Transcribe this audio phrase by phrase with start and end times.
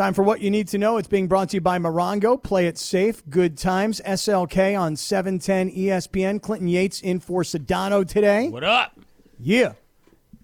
[0.00, 0.96] Time for what you need to know.
[0.96, 2.42] It's being brought to you by Morongo.
[2.42, 3.22] Play it safe.
[3.28, 4.00] Good times.
[4.06, 6.40] SLK on 710 ESPN.
[6.40, 8.48] Clinton Yates in for Sedano today.
[8.48, 8.98] What up?
[9.38, 9.74] Yeah.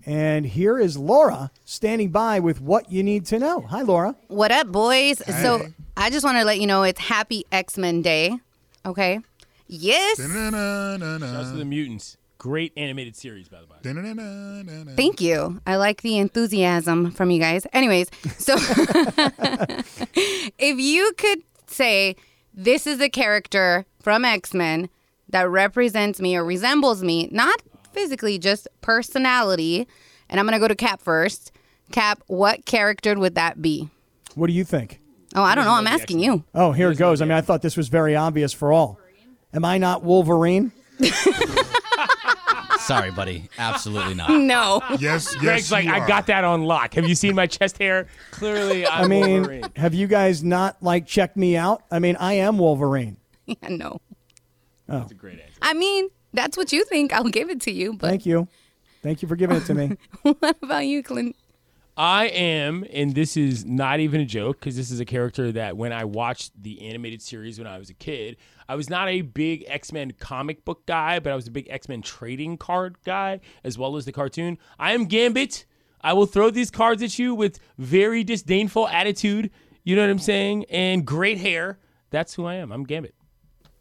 [0.05, 3.63] And here is Laura standing by with what you need to know.
[3.63, 4.15] Hi, Laura.
[4.29, 5.23] What up, boys?
[5.41, 5.67] So
[5.97, 8.39] I just want to let you know it's Happy X Men Day.
[8.85, 9.21] Okay.
[9.69, 10.19] Yes.
[10.19, 12.19] Shouts to the Mutants.
[12.39, 14.95] Great animated series, by the way.
[14.95, 15.61] Thank you.
[15.67, 17.67] I like the enthusiasm from you guys.
[17.73, 18.57] Anyways, so
[20.59, 22.15] if you could say
[22.53, 24.91] this is a character from X Men
[25.31, 27.63] that represents me or resembles me, not
[27.93, 29.89] physically, just personality,
[30.29, 31.53] and I'm going to go to Kap first.
[31.91, 33.89] Kap, what character would that be?
[34.35, 35.01] What do you think?
[35.35, 35.73] Oh, I don't know.
[35.73, 36.45] I'm asking you.
[36.55, 37.21] Oh, here it goes.
[37.21, 38.99] I mean, I thought this was very obvious for all.
[39.53, 40.73] Am I not Wolverine?
[42.87, 43.49] Sorry, buddy.
[43.59, 44.31] Absolutely not.
[44.47, 44.81] No.
[44.93, 45.01] Yes,
[45.35, 45.37] yes.
[45.37, 46.07] Greg's like, you I are.
[46.09, 46.95] got that on lock.
[46.95, 48.07] Have you seen my chest hair?
[48.31, 49.65] Clearly, I'm I mean, Wolverine.
[49.77, 51.83] have you guys not like checked me out?
[51.91, 53.17] I mean, I am Wolverine.
[53.47, 54.01] Yeah, no.
[54.89, 54.99] Oh.
[55.01, 55.59] That's a great answer.
[55.63, 57.13] I mean, that's what you think.
[57.13, 57.93] I'll give it to you.
[57.95, 58.49] But Thank you.
[59.03, 59.97] Thank you for giving it to me.
[60.23, 61.37] what about you, Clint?
[61.97, 65.79] I am, and this is not even a joke because this is a character that
[65.79, 68.37] when I watched the animated series when I was a kid,
[68.69, 71.69] I was not a big X Men comic book guy, but I was a big
[71.71, 74.59] X Men trading card guy as well as the cartoon.
[74.79, 75.65] I am Gambit.
[76.03, 79.51] I will throw these cards at you with very disdainful attitude.
[79.83, 80.67] You know what I'm saying?
[80.69, 81.79] And great hair.
[82.11, 82.73] That's who I am.
[82.73, 83.15] I'm Gambit.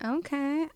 [0.04, 0.68] Okay.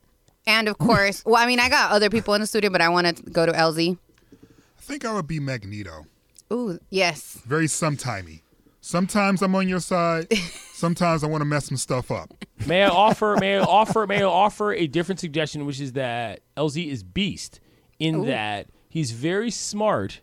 [0.45, 2.89] And of course, well, I mean, I got other people in the studio, but I
[2.89, 3.97] want to go to LZ.
[4.33, 6.05] I think I would be Magneto.
[6.51, 7.41] Ooh, yes.
[7.45, 8.41] Very sometimey.
[8.81, 10.31] Sometimes I'm on your side.
[10.73, 12.33] Sometimes I want to mess some stuff up.
[12.65, 13.37] May I offer?
[13.39, 14.07] may I offer?
[14.07, 17.59] May I offer a different suggestion, which is that LZ is Beast,
[17.99, 20.21] in that he's very smart,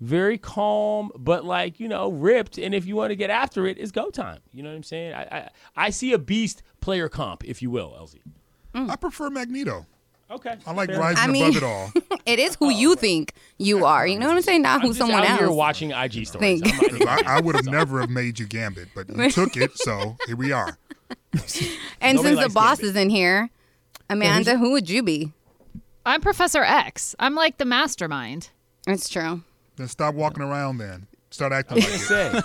[0.00, 2.56] very calm, but like you know, ripped.
[2.56, 4.40] And if you want to get after it, it's go time.
[4.52, 5.12] You know what I'm saying?
[5.12, 8.16] I I, I see a Beast player comp, if you will, LZ.
[8.74, 9.86] I prefer Magneto.
[10.30, 11.00] Okay, I like fair.
[11.00, 11.92] rising I mean- above it all.
[12.26, 14.06] It is who you think you are.
[14.06, 14.62] You know what I'm saying?
[14.62, 15.56] Not I'm who just someone out here else.
[15.56, 16.60] watching IG stories.
[16.60, 16.66] Think.
[16.66, 19.56] I'm not- 'Cause I, I would have never have made you Gambit, but you took
[19.56, 20.78] it, so here we are.
[22.00, 22.90] and Nobody since the boss Gambit.
[22.90, 23.50] is in here,
[24.08, 25.32] Amanda, who would you be?
[26.06, 27.16] I'm Professor X.
[27.18, 28.50] I'm like the mastermind.
[28.86, 29.42] It's true.
[29.76, 31.06] Then stop walking around then.
[31.30, 31.98] Start acting like it.
[31.98, 32.40] say.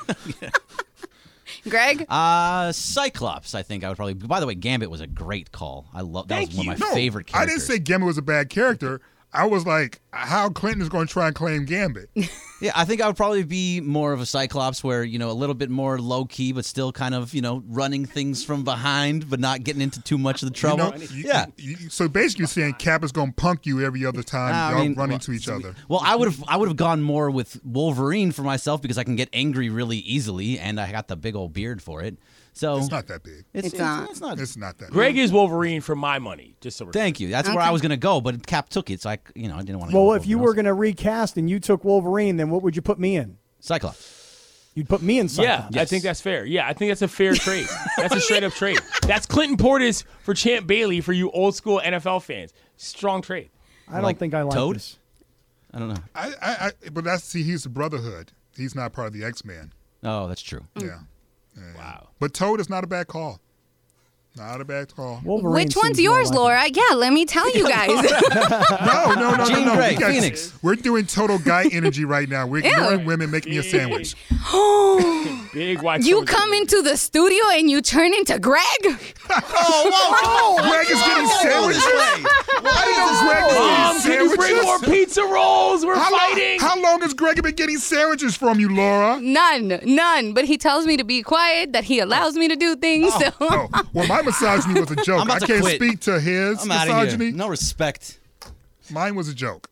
[1.69, 2.05] Greg?
[2.09, 3.55] Uh, Cyclops.
[3.55, 4.13] I think I would probably.
[4.13, 5.87] By the way, Gambit was a great call.
[5.93, 6.35] I love that.
[6.35, 6.85] Thank was one of you.
[6.85, 9.01] my No, favorite I didn't say Gambit was a bad character.
[9.35, 12.09] I was like, how Clinton is going to try and claim Gambit.
[12.61, 15.33] Yeah, I think I would probably be more of a Cyclops, where you know a
[15.35, 19.29] little bit more low key, but still kind of you know running things from behind,
[19.29, 20.91] but not getting into too much of the You trouble.
[20.91, 21.47] know, you- yeah.
[21.57, 24.71] you- so basically, you're saying Kap is going to punk you every other time I
[24.71, 25.75] y'all mean, run well, into each other.
[25.89, 29.03] Well, I would have I would have gone more with Wolverine for myself because I
[29.03, 32.15] can get angry really easily, and I got the big old beard for it.
[32.55, 33.43] So It's not that big.
[33.53, 34.09] It's, It's not.
[34.09, 34.39] It's not.
[34.39, 34.89] It's not that.
[34.89, 36.55] Greg is Wolverine for my money.
[36.61, 37.27] Just so we're Thank you.
[37.27, 39.59] That's where I was gonna go, but Kap took it, so I you know I
[39.59, 39.97] didn't want to.
[39.97, 42.81] Well, if you were going to recast and you took Wolverine, then what would you
[42.81, 43.37] put me in?
[43.59, 44.69] Cyclops.
[44.73, 45.47] You'd put me in Cyclops.
[45.47, 45.77] Yeah, Cyclops.
[45.77, 46.45] I think that's fair.
[46.45, 47.67] Yeah, I think that's a fair trade.
[47.97, 48.79] That's a straight up trade.
[49.01, 52.53] That's Clinton Portis for Champ Bailey for you old school NFL fans.
[52.77, 53.49] Strong trade.
[53.89, 54.77] I don't Like think I like Toad?
[54.77, 54.97] this.
[55.73, 56.01] I don't know.
[56.15, 58.31] I, I, I, but that's see, he's the Brotherhood.
[58.55, 59.73] He's not part of the X Men.
[60.03, 60.61] Oh, that's true.
[60.79, 60.99] Yeah.
[61.77, 62.09] Wow.
[62.19, 63.41] But Toad is not a bad call.
[64.37, 65.21] Not a bad call.
[65.23, 66.39] Wolverine Which one's yours, like it.
[66.39, 66.63] Laura?
[66.73, 67.87] Yeah, let me tell you guys.
[67.87, 69.75] No, no, no, Jean no, no.
[69.75, 70.51] Grey, We got- Phoenix.
[70.61, 72.45] We're doing total guy energy right now.
[72.45, 74.15] We're ignoring women making me a sandwich.
[75.53, 76.01] Big white.
[76.03, 76.33] you soldier.
[76.33, 78.61] come into the studio and you turn into Greg?
[79.29, 80.69] Oh, whoa!
[80.69, 81.81] Greg is getting sandwiches.
[81.85, 85.85] I didn't know Greg was Mom, getting can you bring more pizza rolls?
[85.85, 86.59] We're How long, fighting.
[86.59, 89.19] how long has Greg been getting sandwiches from you, Laura?
[89.21, 90.33] None, none.
[90.33, 93.11] But he tells me to be quiet, that he allows me to do things.
[93.15, 95.21] Oh, so Oh, well, my misogyny was a joke.
[95.21, 95.75] I'm about I to can't quit.
[95.75, 97.31] speak to his I'm misogyny.
[97.31, 98.19] No respect.
[98.91, 99.69] Mine was a joke.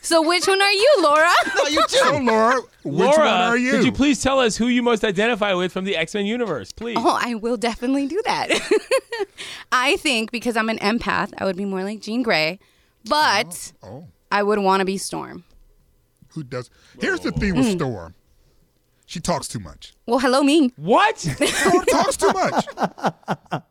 [0.00, 1.30] So which one are you, Laura?
[1.56, 2.24] No, you So, too.
[2.24, 3.70] Laura, which Laura, one are you?
[3.70, 6.72] could you please tell us who you most identify with from the X Men universe,
[6.72, 6.96] please?
[6.98, 8.48] Oh, I will definitely do that.
[9.72, 12.58] I think because I'm an empath, I would be more like Jean Grey,
[13.08, 15.44] but oh, I would want to be Storm.
[16.30, 16.68] who does?
[17.00, 17.58] Here's the thing Mm.
[17.58, 18.14] with Storm.
[19.14, 19.94] She talks too much.
[20.06, 20.72] Well, hello, me.
[20.74, 21.18] What?
[21.20, 22.66] Storm talks too much.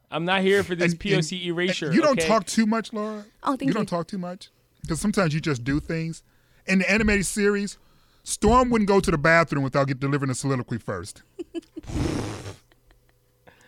[0.10, 1.86] I'm not here for this And- POC and- erasure.
[1.88, 2.26] and You don't okay?
[2.30, 3.26] talk too much, Laura.
[3.44, 3.68] Oh, thank you.
[3.68, 3.74] you.
[3.74, 4.52] don't talk too much
[4.84, 6.24] because sometimes you just do things.
[6.66, 7.78] In the animated series,
[8.24, 11.24] Storm wouldn't go to the bathroom without get delivering a soliloquy first.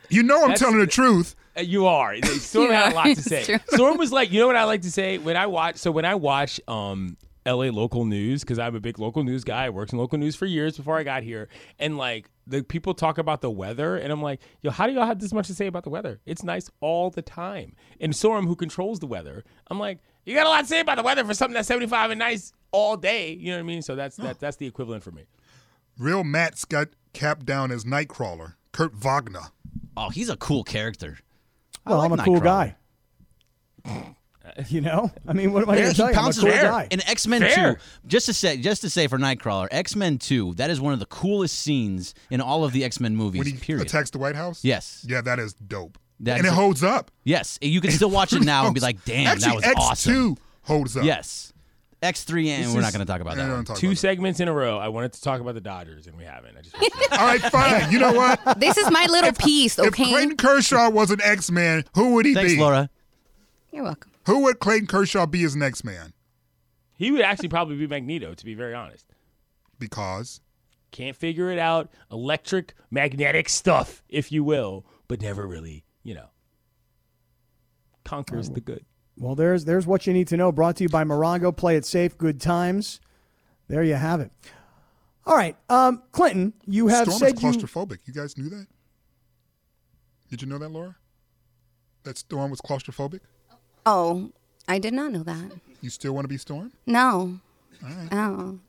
[0.10, 1.36] you know I'm That's- telling the truth.
[1.58, 2.16] Uh, You are.
[2.24, 3.44] Storm You had a lot to It's say.
[3.44, 3.58] true.
[3.68, 5.76] Storm was like, you know what I like to say when I watch.
[5.76, 7.70] So when I watch um, L.A.
[7.70, 9.66] local news, because I'm a big local news guy.
[9.66, 11.48] I worked in local news for years before I got here,
[11.80, 15.06] and like the people talk about the weather, and I'm like, yo, how do y'all
[15.06, 16.20] have this much to say about the weather?
[16.26, 17.76] It's nice all the time.
[18.00, 20.98] And Storm, who controls the weather, I'm like, you got a lot to say about
[20.98, 23.34] the weather for something that's 75 and nice all day.
[23.34, 23.82] You know what I mean?
[23.82, 25.24] So that's that, that's the equivalent for me.
[25.98, 28.56] Real Matt's got capped down as Nightcrawler.
[28.72, 29.52] Kurt Wagner.
[29.96, 31.20] Oh, he's a cool character.
[31.86, 32.76] I Well, like I'm a cool guy.
[34.70, 36.18] You know, I mean, what am I Yeah, going he to tell you?
[36.20, 36.64] I'm a cool air.
[36.64, 36.88] guy.
[36.92, 37.76] In X Men Two,
[38.08, 41.00] just to say, just to say for Nightcrawler, X Men Two, that is one of
[41.00, 43.40] the coolest scenes in all of the X Men movies.
[43.40, 43.86] When he period.
[43.88, 44.64] attacks the White House?
[44.64, 45.06] Yes.
[45.08, 45.98] Yeah, that is dope.
[46.22, 47.12] That and it a- holds up.
[47.26, 50.36] Yes, you can still watch it now and be like, "Damn, Actually, that was awesome.
[50.36, 51.04] X2 holds up.
[51.04, 51.52] Yes,
[52.02, 53.66] X three, and This we're not going to talk about that.
[53.66, 54.78] talk Two about segments in a row.
[54.78, 56.56] I wanted to talk about the Dodgers, and we haven't.
[56.58, 56.76] I just.
[57.12, 57.92] All right, fine.
[57.92, 58.60] You know what?
[58.60, 60.06] This is my little piece, If okay?
[60.06, 62.58] Clayton Kershaw was an X-Man, who would he Thanks, be?
[62.58, 62.90] Thanks, Laura.
[63.74, 64.12] You're welcome.
[64.28, 66.14] Who would Clayton Kershaw be his an X-Man?
[66.98, 69.06] he would actually probably be Magneto, to be very honest.
[69.78, 70.40] Because
[70.92, 71.92] Can't figure it out.
[72.12, 76.28] Electric, magnetic stuff, if you will, but never really, you know,
[78.06, 78.86] conquers the good.
[79.18, 80.52] Well, there's there's what you need to know.
[80.54, 81.56] Brought to you by Morongo.
[81.56, 82.18] Play it safe.
[82.18, 83.00] Good times.
[83.68, 84.32] There you have it.
[85.26, 87.50] All right, um, Clinton, you have Storm is said you.
[87.50, 87.98] claustrophobic.
[88.06, 88.68] You guys knew that?
[90.30, 90.96] Did you know that, Laura?
[92.04, 93.22] That Storm was claustrophobic?
[93.86, 94.32] Oh,
[94.68, 95.52] I did not know that.
[95.82, 96.72] You still want to be Storm?
[96.86, 97.40] No.
[98.12, 98.60] Oh.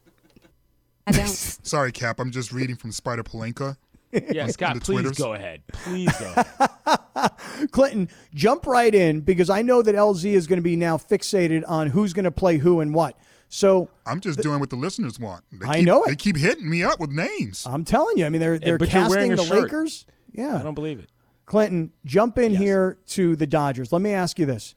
[1.07, 1.29] I don't.
[1.63, 2.21] Sorry, Kap.
[2.21, 3.77] I'm just reading from Spider Palenka.
[4.13, 5.19] Yeah, Scott, please Twitters.
[5.19, 5.63] go ahead.
[5.73, 7.71] Please go ahead.
[7.71, 11.65] Clinton, jump right in because I know that LZ is going to be now fixated
[11.67, 13.19] on who's going to play who and what.
[13.49, 15.45] So I'm just doing what the listeners want.
[15.53, 16.09] They I keep, know it.
[16.09, 17.67] They keep hitting me up with names.
[17.67, 19.65] I'm telling you, I mean, they're they're but casting the shirt.
[19.65, 20.07] Lakers.
[20.33, 21.11] Yeah, I don't believe it.
[21.45, 23.93] Clinton, jump in here to the Dodgers.
[23.93, 24.75] Let me ask you this.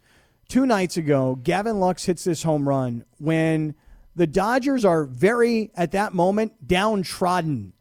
[0.49, 3.75] Two nights ago, Gavin Lux hits this home run when
[4.15, 7.73] the Dodgers are very, at that moment, downtrodden.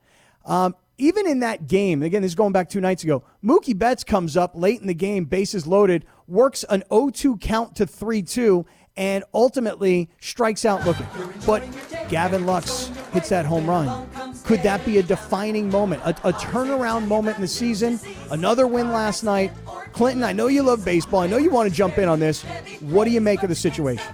[0.44, 4.05] Um, even in that game, again, this is going back two nights ago, Mookie Betts
[4.05, 8.20] comes up late in the game, bases loaded, works an 0 2 count to 3
[8.20, 8.67] 2,
[8.99, 11.06] and ultimately strikes out looking.
[11.47, 11.65] But
[12.09, 14.11] Gavin Lux hits that home run.
[14.45, 18.00] Could that be a defining moment, a, a turnaround moment in the season?
[18.31, 19.53] Another win last night.
[19.93, 21.21] Clinton, I know you love baseball.
[21.21, 22.43] I know you want to jump in on this.
[22.81, 24.05] What do you make of the situation?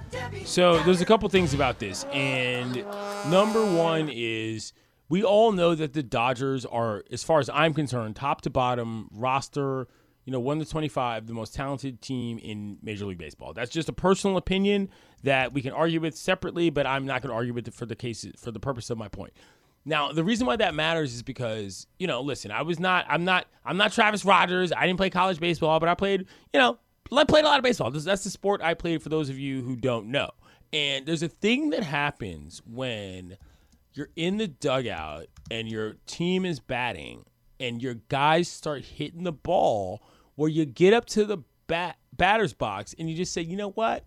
[0.45, 2.85] So there's a couple things about this, and
[3.31, 4.75] number one is
[5.09, 9.09] we all know that the Dodgers are, as far as I'm concerned, top to bottom
[9.13, 9.89] roster.
[10.25, 13.53] You know, one to twenty-five, the most talented team in Major League Baseball.
[13.53, 14.89] That's just a personal opinion
[15.23, 17.87] that we can argue with separately, but I'm not going to argue with it for
[17.87, 19.33] the case for the purpose of my point.
[19.85, 23.25] Now, the reason why that matters is because, you know, listen, I was not, I'm
[23.25, 24.73] not, I'm not Travis Rogers.
[24.73, 26.79] I didn't play college baseball, but I played, you know,
[27.13, 27.91] I played a lot of baseball.
[27.91, 30.31] That's the sport I played for those of you who don't know.
[30.73, 33.37] And there's a thing that happens when
[33.93, 37.27] you're in the dugout and your team is batting
[37.61, 40.03] and your guys start hitting the ball
[40.37, 43.71] where you get up to the bat, batter's box and you just say, you know
[43.71, 44.05] what?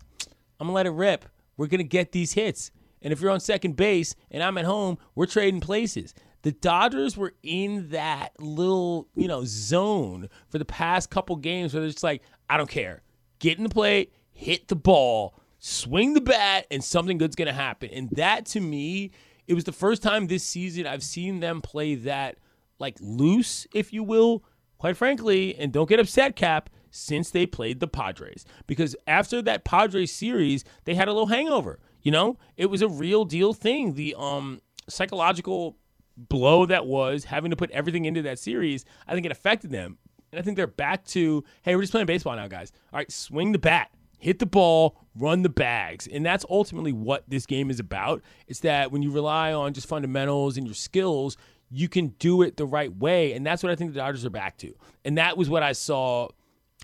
[0.60, 1.24] I'm going to let it rip.
[1.56, 2.70] We're going to get these hits.
[3.02, 6.14] And if you're on second base and I'm at home, we're trading places.
[6.42, 11.84] The Dodgers were in that little, you know, zone for the past couple games where
[11.84, 13.02] it's like, I don't care.
[13.38, 17.90] Get in the plate, hit the ball, swing the bat, and something good's gonna happen.
[17.92, 19.10] And that to me,
[19.46, 22.38] it was the first time this season I've seen them play that
[22.78, 24.44] like loose, if you will,
[24.78, 28.44] quite frankly, and don't get upset, Kap, since they played the Padres.
[28.66, 31.78] Because after that Padres series, they had a little hangover.
[32.02, 33.94] You know, it was a real deal thing.
[33.94, 35.76] The um psychological
[36.16, 39.98] blow that was having to put everything into that series, I think it affected them.
[40.32, 42.72] And I think they're back to, hey, we're just playing baseball now, guys.
[42.92, 46.06] All right, swing the bat, hit the ball, run the bags.
[46.06, 48.22] And that's ultimately what this game is about.
[48.46, 51.36] It's that when you rely on just fundamentals and your skills,
[51.70, 53.32] you can do it the right way.
[53.32, 54.74] And that's what I think the Dodgers are back to.
[55.04, 56.28] And that was what I saw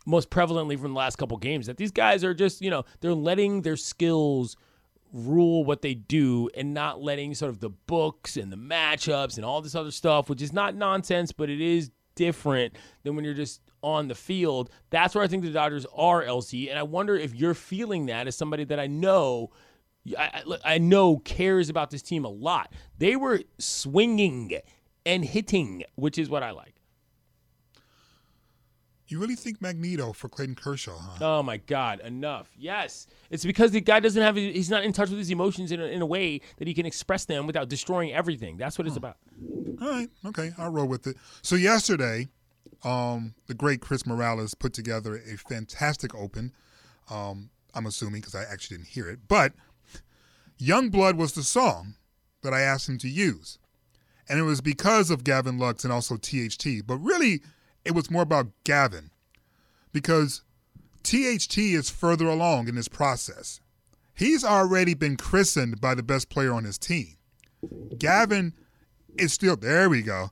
[0.07, 3.15] most prevalently from the last couple games that these guys are just, you know, they're
[3.15, 4.57] letting their skills
[5.13, 9.45] rule what they do and not letting sort of the books and the matchups and
[9.45, 13.35] all this other stuff, which is not nonsense, but it is different than when you're
[13.35, 14.71] just on the field.
[14.91, 16.69] That's where I think the Dodgers are, LZ.
[16.69, 19.51] And I wonder if you're feeling that as somebody that I know.
[20.65, 22.73] I, know cares about this team a lot.
[22.99, 24.59] They were swinging
[25.07, 26.75] and hitting, which is what I like.
[29.07, 31.19] You really think Magneto for Clayton Kershaw, huh?
[31.39, 32.01] Oh my God!
[32.01, 32.51] Enough.
[32.57, 34.35] Yes, it's because the guy doesn't have.
[34.35, 36.87] He's not in touch with his emotions in a, in a way that he can
[36.87, 38.57] express them without destroying everything.
[38.57, 39.19] That's what it's about.
[39.81, 41.17] All right, okay, I'll roll with it.
[41.43, 42.29] So yesterday,
[42.83, 46.53] um, the great Chris Morales put together a fantastic open.
[47.11, 49.53] Um, I'm assuming because I actually didn't hear it, but
[50.59, 51.97] "Young Blood" was the song
[52.43, 53.59] that I asked him to use,
[54.29, 56.87] And it was because of Gavin Lux and also THT.
[56.87, 57.43] But really,
[57.85, 59.11] it was more about Gavin
[59.93, 60.43] because
[61.03, 63.61] THT is further along in this process.
[64.15, 67.17] He's already been christened by the best player on his team.
[67.99, 68.55] Gavin
[69.19, 70.31] is still, there we go.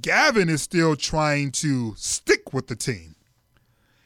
[0.00, 3.16] Gavin is still trying to stick with the team.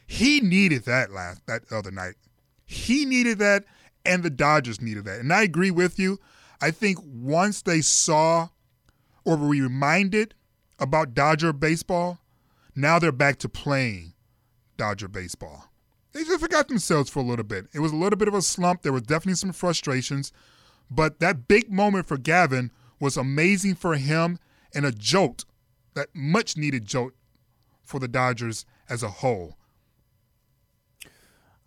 [0.07, 2.14] He needed that last that other night.
[2.67, 3.64] He needed that,
[4.04, 5.21] and the Dodgers needed that.
[5.21, 6.19] And I agree with you.
[6.61, 8.49] I think once they saw
[9.25, 10.35] or were reminded
[10.78, 12.19] about Dodger baseball,
[12.75, 14.14] now they're back to playing
[14.76, 15.66] Dodger baseball.
[16.12, 17.66] They just forgot themselves for a little bit.
[17.73, 18.83] It was a little bit of a slump.
[18.83, 20.33] There was definitely some frustrations,
[20.90, 24.38] but that big moment for Gavin was amazing for him
[24.75, 25.45] and a jolt,
[25.95, 27.12] that much needed jolt
[27.83, 29.57] for the Dodgers as a whole.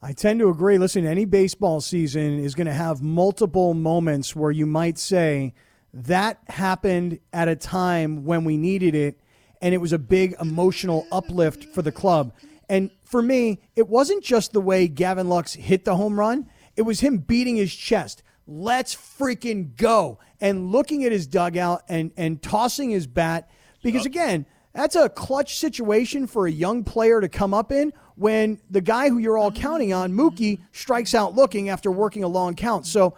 [0.05, 0.77] I tend to agree.
[0.77, 5.53] Listen, any baseball season is going to have multiple moments where you might say
[5.93, 9.21] that happened at a time when we needed it,
[9.61, 12.33] and it was a big emotional uplift for the club.
[12.67, 16.81] And for me, it wasn't just the way Gavin Lux hit the home run, it
[16.81, 18.23] was him beating his chest.
[18.45, 20.19] Let's freaking go.
[20.41, 23.49] And looking at his dugout and, and tossing his bat.
[23.81, 28.59] Because again, that's a clutch situation for a young player to come up in when
[28.69, 32.55] the guy who you're all counting on, Mookie, strikes out looking after working a long
[32.55, 32.85] count.
[32.85, 33.15] So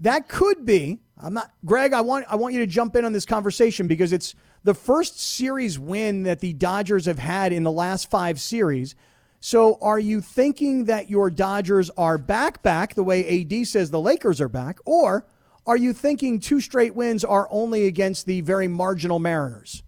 [0.00, 1.00] that could be.
[1.18, 4.12] I'm not Greg, I want I want you to jump in on this conversation because
[4.12, 4.34] it's
[4.64, 8.94] the first series win that the Dodgers have had in the last 5 series.
[9.40, 14.00] So are you thinking that your Dodgers are back back the way AD says the
[14.00, 15.26] Lakers are back or
[15.66, 19.84] are you thinking two straight wins are only against the very marginal Mariners?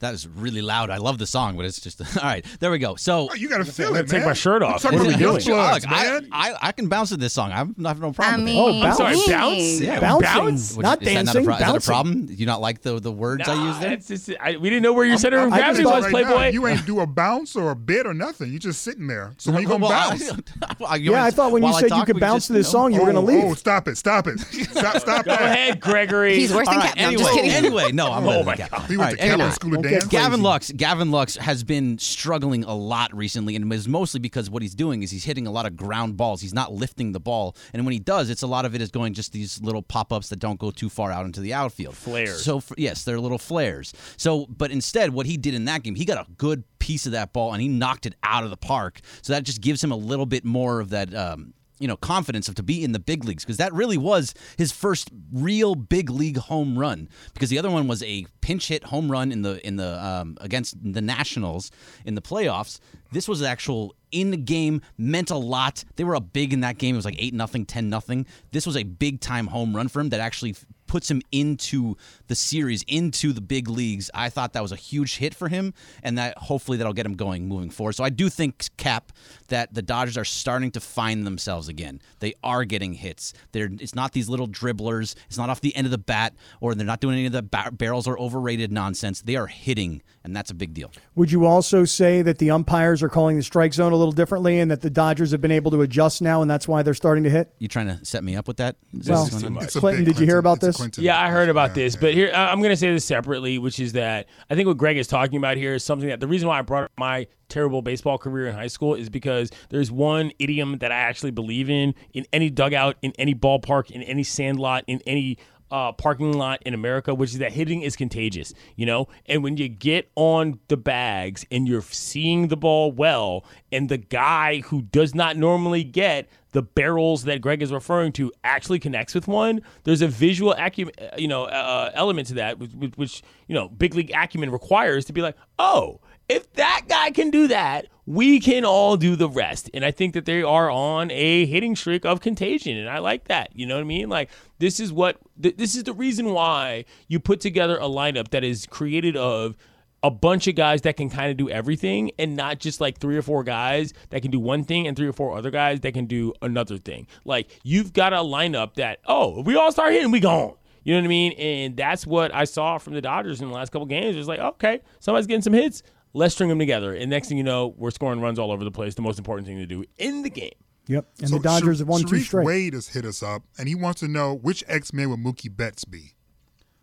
[0.00, 0.90] That is really loud.
[0.90, 2.44] I love the song, but it's just all right.
[2.58, 2.96] There we go.
[2.96, 4.28] So Oh, you got to feel it, take man.
[4.28, 4.82] my shirt off.
[4.82, 5.42] What are about we doing?
[5.44, 6.20] bloods, Look, I.
[6.32, 7.52] I I can bounce to this song.
[7.52, 8.40] I'm not having no problem.
[8.40, 8.58] I with it.
[8.58, 9.80] Oh, mean, Oh, I'm sorry, bounce?
[9.80, 10.22] Yeah, Bounce?
[10.24, 12.26] bouncing, Would not you- is that dancing, Not a, pro- is that a problem?
[12.26, 13.96] Do you not like the, the words I use there?
[13.96, 16.30] Just, I, we didn't know where your center of I gravity was, right Playboy.
[16.30, 18.50] now, you ain't do a bounce or a bit or nothing.
[18.52, 19.34] You just sitting there.
[19.36, 20.30] So when you gonna Well, bounce?
[20.86, 23.00] I- you Yeah, I thought when you said you could bounce to this song, you
[23.04, 23.52] were going to oh, oh, leave.
[23.52, 23.96] Oh, stop it!
[23.98, 24.38] Stop it!
[24.40, 24.96] Stop!
[24.98, 26.36] Stop Go ahead, Gregory.
[26.36, 26.98] He's worse All than right, Kap.
[27.06, 27.50] Anyway, just kidding.
[27.50, 28.56] anyway, no, I'm Oh my.
[28.56, 28.70] God.
[28.88, 29.50] He went to Catholic anyway.
[29.50, 34.20] School of Gavin Lux, Gavin Lux has been struggling a lot recently, and it's mostly
[34.20, 36.40] because what he's doing is he's hitting a lot of ground balls.
[36.40, 38.90] He's not lifting the ball, and when he does, it's a lot of it is
[38.90, 41.96] going just these little pop ups that don't go too far out into the outfield.
[41.96, 42.42] Flares.
[42.42, 43.92] So for, yes, they're little flares.
[44.16, 47.12] So, but instead, what he did in that game, he got a good piece of
[47.12, 49.00] that ball and he knocked it out of the park.
[49.22, 51.14] So that just gives him a little bit more of that.
[51.14, 54.34] Um, you know, confidence of to be in the big leagues because that really was
[54.56, 57.08] his first real big league home run.
[57.34, 60.36] Because the other one was a pinch hit home run in the in the um,
[60.40, 61.70] against the Nationals
[62.04, 62.78] in the playoffs.
[63.12, 65.84] This was actual in the game, meant a lot.
[65.96, 66.94] They were up big in that game.
[66.94, 68.26] It was like eight nothing, ten nothing.
[68.52, 70.54] This was a big time home run for him that actually
[70.90, 74.10] puts him into the series, into the big leagues.
[74.12, 77.14] I thought that was a huge hit for him, and that hopefully that'll get him
[77.14, 77.92] going moving forward.
[77.92, 79.12] So I do think Kap
[79.48, 82.00] that the Dodgers are starting to find themselves again.
[82.18, 83.32] They are getting hits.
[83.52, 85.14] They're it's not these little dribblers.
[85.28, 87.42] It's not off the end of the bat, or they're not doing any of the
[87.42, 89.22] ba- barrels or overrated nonsense.
[89.22, 90.90] They are hitting, and that's a big deal.
[91.14, 94.58] Would you also say that the umpires are calling the strike zone a little differently
[94.58, 97.22] and that the Dodgers have been able to adjust now and that's why they're starting
[97.22, 97.54] to hit?
[97.60, 98.74] You trying to set me up with that?
[98.92, 99.52] Is that Well, what's going on?
[99.52, 99.64] much.
[99.64, 100.79] It's Clinton, did you hear about this?
[100.80, 101.04] Clinton.
[101.04, 102.00] Yeah, I heard about Yeah, this, yeah.
[102.00, 104.96] but here I'm going to say this separately, which is that I think what Greg
[104.96, 107.82] is talking about here is something that the reason why I brought up my terrible
[107.82, 111.94] baseball career in high school is because there's one idiom that I actually believe in
[112.14, 115.36] in any dugout, in any ballpark, in any sandlot, in any
[115.70, 119.08] uh, parking lot in America, which is that hitting is contagious, you know?
[119.26, 123.98] And when you get on the bags and you're seeing the ball well, and the
[123.98, 129.14] guy who does not normally get the barrels that Greg is referring to actually connects
[129.14, 133.22] with one, there's a visual acumen, uh, you know, uh, element to that, which- which,
[133.46, 136.00] you know, big league acumen requires to be like, oh,
[136.30, 139.68] if that guy can do that, we can all do the rest.
[139.74, 143.24] And I think that they are on a hitting streak of contagion, and I like
[143.28, 143.50] that.
[143.54, 144.08] You know what I mean?
[144.08, 148.28] Like this is what th- this is the reason why you put together a lineup
[148.28, 149.56] that is created of
[150.02, 153.16] a bunch of guys that can kind of do everything and not just like three
[153.16, 155.92] or four guys that can do one thing and three or four other guys that
[155.92, 157.06] can do another thing.
[157.24, 160.54] Like you've got a lineup that, oh, we all start hitting, we gone.
[160.84, 161.32] You know what I mean?
[161.32, 164.14] And that's what I saw from the Dodgers in the last couple games.
[164.14, 165.82] It was like, okay, somebody's getting some hits.
[166.12, 166.94] Let's string them together.
[166.94, 168.94] And next thing you know, we're scoring runs all over the place.
[168.94, 170.52] The most important thing to do in the game.
[170.88, 171.06] Yep.
[171.20, 172.46] And So the Dodgers Sha- have won two Sharif straight.
[172.46, 175.54] Wade has hit us up, and he wants to know which X Men would Mookie
[175.54, 176.14] Betts be.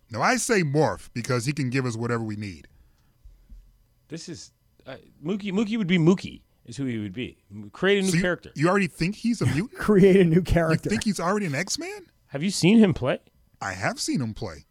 [0.09, 2.67] Now I say Morph because he can give us whatever we need.
[4.07, 4.53] This is
[4.85, 5.51] uh, Mookie.
[5.51, 6.41] Mookie would be Mookie.
[6.65, 7.37] Is who he would be.
[7.71, 8.51] Create a new So you, character.
[8.55, 9.79] you already think he's a mutant?
[9.79, 10.43] Create a new character.
[10.43, 10.89] you character.
[10.89, 12.07] think he's already an X Man?
[12.27, 13.19] Have you seen him play?
[13.61, 14.65] I have seen him play.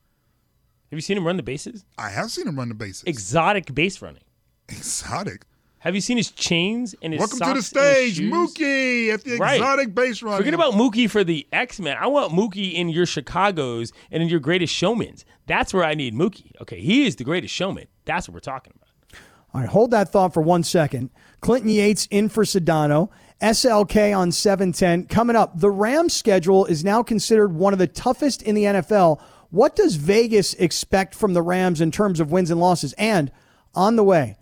[0.90, 1.84] Have you seen him run the bases?
[1.98, 3.02] I have seen him run the bases.
[3.06, 4.22] Exotic base running.
[4.68, 5.42] Exotic.
[5.78, 8.20] Have you seen his chains and his Welcome to the socks and his stage.
[8.20, 9.54] Mookie at the Right.
[9.56, 10.36] exotic base run.
[10.36, 11.96] Forget about Mookie for the X Men.
[12.00, 15.22] I want Mookie in your Chicago's and in your greatest showmans.
[15.46, 16.50] That's where I need Mookie.
[16.60, 17.86] Okay, he is the greatest showman.
[18.04, 19.20] That's what we're talking about.
[19.54, 21.10] All right, hold that thought for one second.
[21.40, 23.08] Clinton Yates in for Sedano.
[23.40, 25.06] SLK on 710.
[25.06, 29.20] Coming up, the Rams schedule is now considered one of the toughest in the NFL.
[29.50, 32.92] What does Vegas expect from the Rams in terms of wins and losses?
[32.94, 33.30] And
[33.74, 34.36] on the way,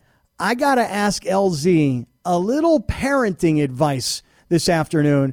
[0.44, 5.32] I got to ask LZ a little parenting advice this afternoon.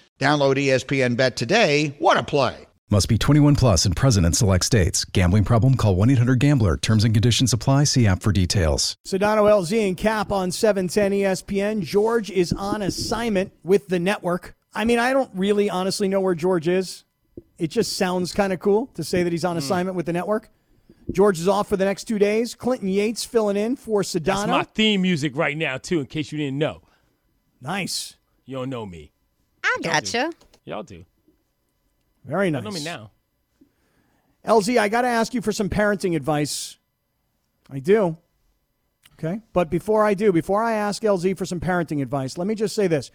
[0.21, 1.95] Download ESPN Bet today.
[1.97, 2.67] What a play!
[2.91, 5.03] Must be 21 plus and present in select states.
[5.03, 5.73] Gambling problem?
[5.73, 6.77] Call 1 800 Gambler.
[6.77, 7.85] Terms and conditions apply.
[7.85, 8.97] See app for details.
[9.03, 11.81] Sedano LZ and Kap on E 710 ESPN.
[11.81, 14.55] George is on assignment with the network.
[14.75, 17.03] I mean, I don't really honestly know where George is.
[17.57, 19.59] It just sounds kind of cool to say that he's on hmm.
[19.59, 20.49] assignment with the network.
[21.11, 22.53] George is off for the next two days.
[22.53, 24.23] Clinton Yates filling in for Sedano.
[24.23, 26.83] That's my theme music right now, too, in case you didn't know.
[27.59, 28.17] Nice.
[28.45, 29.13] You don't know me.
[29.63, 30.31] I gotcha.
[30.65, 31.05] Y'all do.
[32.25, 32.63] Very nice.
[32.63, 33.11] know me now.
[34.45, 36.77] LZ, I got to ask you for some parenting advice.
[37.69, 38.17] I do.
[39.13, 39.39] Okay.
[39.53, 42.75] But before I do, before I ask LZ for some parenting advice, let me just
[42.75, 43.11] say this.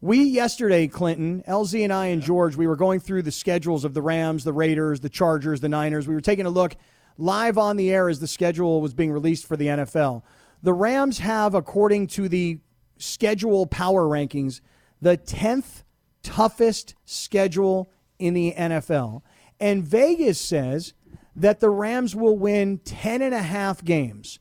[0.00, 3.94] We yesterday, Clinton, LZ and I and George, we were going through the schedules of
[3.94, 6.06] the Rams, the Raiders, the Chargers, the Niners.
[6.06, 6.76] We were taking a look
[7.16, 10.22] live on the air as the schedule was being released for the NFL.
[10.62, 12.60] The Rams have, according to the
[12.98, 14.60] schedule power rankings,
[15.02, 15.82] the 10th
[16.28, 19.22] toughest schedule in the NFL.
[19.58, 20.92] And Vegas says
[21.34, 24.38] that the Rams will win 10 and a half games.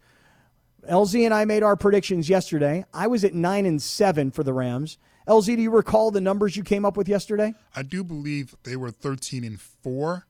[0.89, 2.86] LZ and I made our predictions yesterday.
[2.93, 4.97] I was at 9 and 7 for the Rams.
[5.28, 7.54] LZ, do you recall the numbers you came up with yesterday?
[7.76, 10.26] I do believe they were 13 and 4,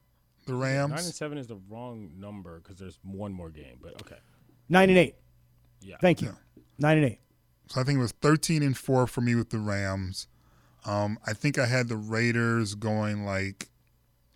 [0.45, 0.91] the Rams.
[0.91, 3.77] Nine and seven is the wrong number because there's one more game.
[3.81, 4.19] But okay.
[4.69, 5.15] 9 and 8.
[5.81, 5.95] Yeah.
[6.01, 6.35] Thank you.
[6.79, 7.19] 9 and 8.
[7.67, 10.27] So I think it was 13 and 4 for me with the Rams.
[10.87, 13.69] Um, I think I had the Raiders going like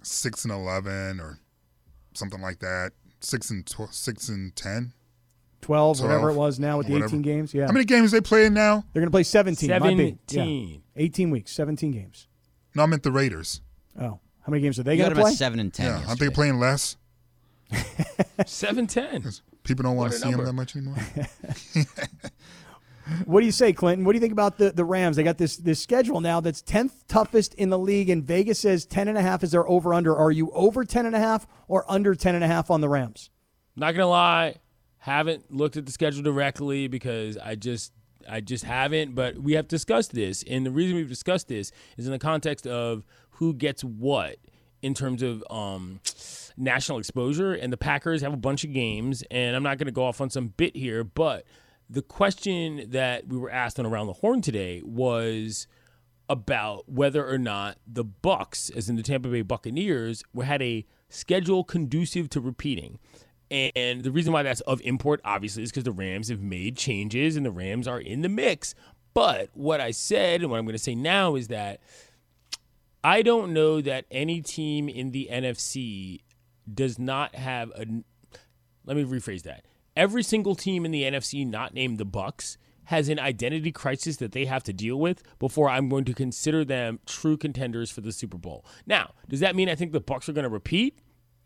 [0.03, 1.39] 6 and 11 or
[2.13, 2.91] something like that.
[3.21, 4.93] 6 and tw- 6 and 10.
[5.61, 7.09] 12, whatever it was now with the whatever.
[7.09, 7.53] 18 games.
[7.53, 7.67] Yeah.
[7.67, 8.83] How many games they playing now?
[8.93, 9.69] They're going to play 17.
[9.79, 10.17] might be.
[10.29, 10.77] Yeah.
[10.95, 12.27] 18 weeks, 17 games.
[12.75, 13.61] No, I meant the Raiders.
[13.99, 15.33] Oh, how many games are they going got to play?
[15.33, 15.85] seven and ten.
[15.85, 16.97] yeah, aren't they playing less?
[18.45, 19.31] 710.
[19.63, 20.95] People don't want What to a see them that much anymore.
[23.25, 24.05] What do you say, Clinton?
[24.05, 25.15] What do you think about the, the Rams?
[25.15, 28.85] They got this this schedule now that's 10th toughest in the league, and Vegas says
[28.85, 30.15] 10 and a half is their over under.
[30.15, 32.89] Are you over 10 and a half or under 10 and a half on the
[32.89, 33.29] Rams?
[33.75, 34.55] Not gonna lie,
[34.99, 37.93] haven't looked at the schedule directly because I just
[38.29, 39.15] I just haven't.
[39.15, 42.67] But we have discussed this, and the reason we've discussed this is in the context
[42.67, 44.37] of who gets what
[44.81, 45.99] in terms of um,
[46.57, 47.53] national exposure.
[47.53, 50.29] And the Packers have a bunch of games, and I'm not gonna go off on
[50.29, 51.45] some bit here, but
[51.91, 55.67] the question that we were asked on around the horn today was
[56.29, 61.65] about whether or not the Bucks, as in the Tampa Bay Buccaneers, had a schedule
[61.65, 62.97] conducive to repeating.
[63.51, 67.35] And the reason why that's of import, obviously, is because the Rams have made changes
[67.35, 68.73] and the Rams are in the mix.
[69.13, 71.81] But what I said and what I'm going to say now is that
[73.03, 76.21] I don't know that any team in the NFC
[76.73, 77.85] does not have a.
[78.85, 79.65] Let me rephrase that.
[79.95, 84.31] Every single team in the NFC, not named the Bucks, has an identity crisis that
[84.31, 88.11] they have to deal with before I'm going to consider them true contenders for the
[88.11, 88.65] Super Bowl.
[88.85, 90.99] Now, does that mean I think the Bucks are going to repeat?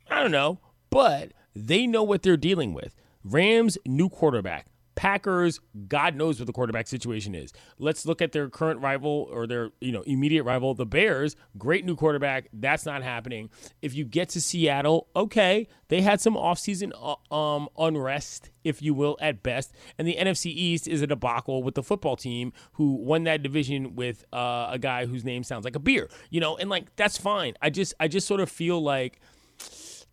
[0.09, 2.95] I don't know, but they know what they're dealing with.
[3.23, 4.67] Rams, new quarterback.
[4.95, 7.51] Packers, God knows what the quarterback situation is.
[7.77, 11.35] Let's look at their current rival or their, you know, immediate rival, the Bears.
[11.57, 12.47] Great new quarterback.
[12.53, 13.49] That's not happening.
[13.81, 18.93] If you get to Seattle, okay, they had some offseason uh, um unrest, if you
[18.93, 19.73] will, at best.
[19.97, 23.95] And the NFC East is a debacle with the football team who won that division
[23.95, 26.09] with uh, a guy whose name sounds like a beer.
[26.29, 27.55] You know, and like that's fine.
[27.61, 29.19] I just I just sort of feel like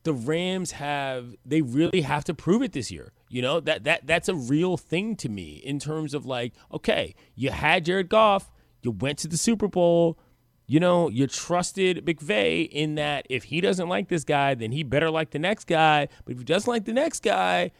[0.04, 3.12] the Rams have they really have to prove it this year.
[3.32, 7.14] You know, that that that's a real thing to me in terms of like, okay,
[7.34, 10.18] you had Jared Goff, you went to the Super Bowl,
[10.66, 14.82] you know, you trusted McVay in that if he doesn't like this guy, then he
[14.82, 16.08] better like the next guy.
[16.26, 17.70] But if he doesn't like the next guy,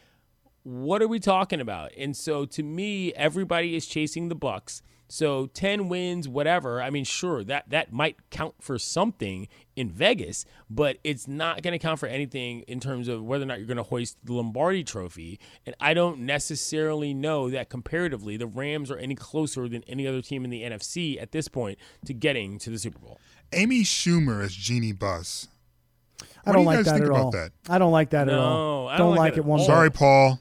[0.63, 1.91] what are we talking about?
[1.95, 4.81] And so to me, everybody is chasing the Bucks.
[5.13, 6.81] So 10 wins, whatever.
[6.81, 11.73] I mean, sure, that that might count for something in Vegas, but it's not going
[11.73, 14.33] to count for anything in terms of whether or not you're going to hoist the
[14.33, 15.39] Lombardi trophy.
[15.67, 20.23] And I don't necessarily know that comparatively the Rams are any closer than any other
[20.23, 23.19] team in the NFC at this point to getting to the Super Bowl.
[23.51, 25.47] Amy Schumer as Jeanie Buss.
[26.43, 27.29] I What do don't you like that at all.
[27.31, 27.51] that?
[27.69, 28.87] I don't like that at No, all.
[28.87, 29.65] I don't, don't like like it one all.
[29.67, 29.71] bit.
[29.71, 30.39] Sorry, Paul.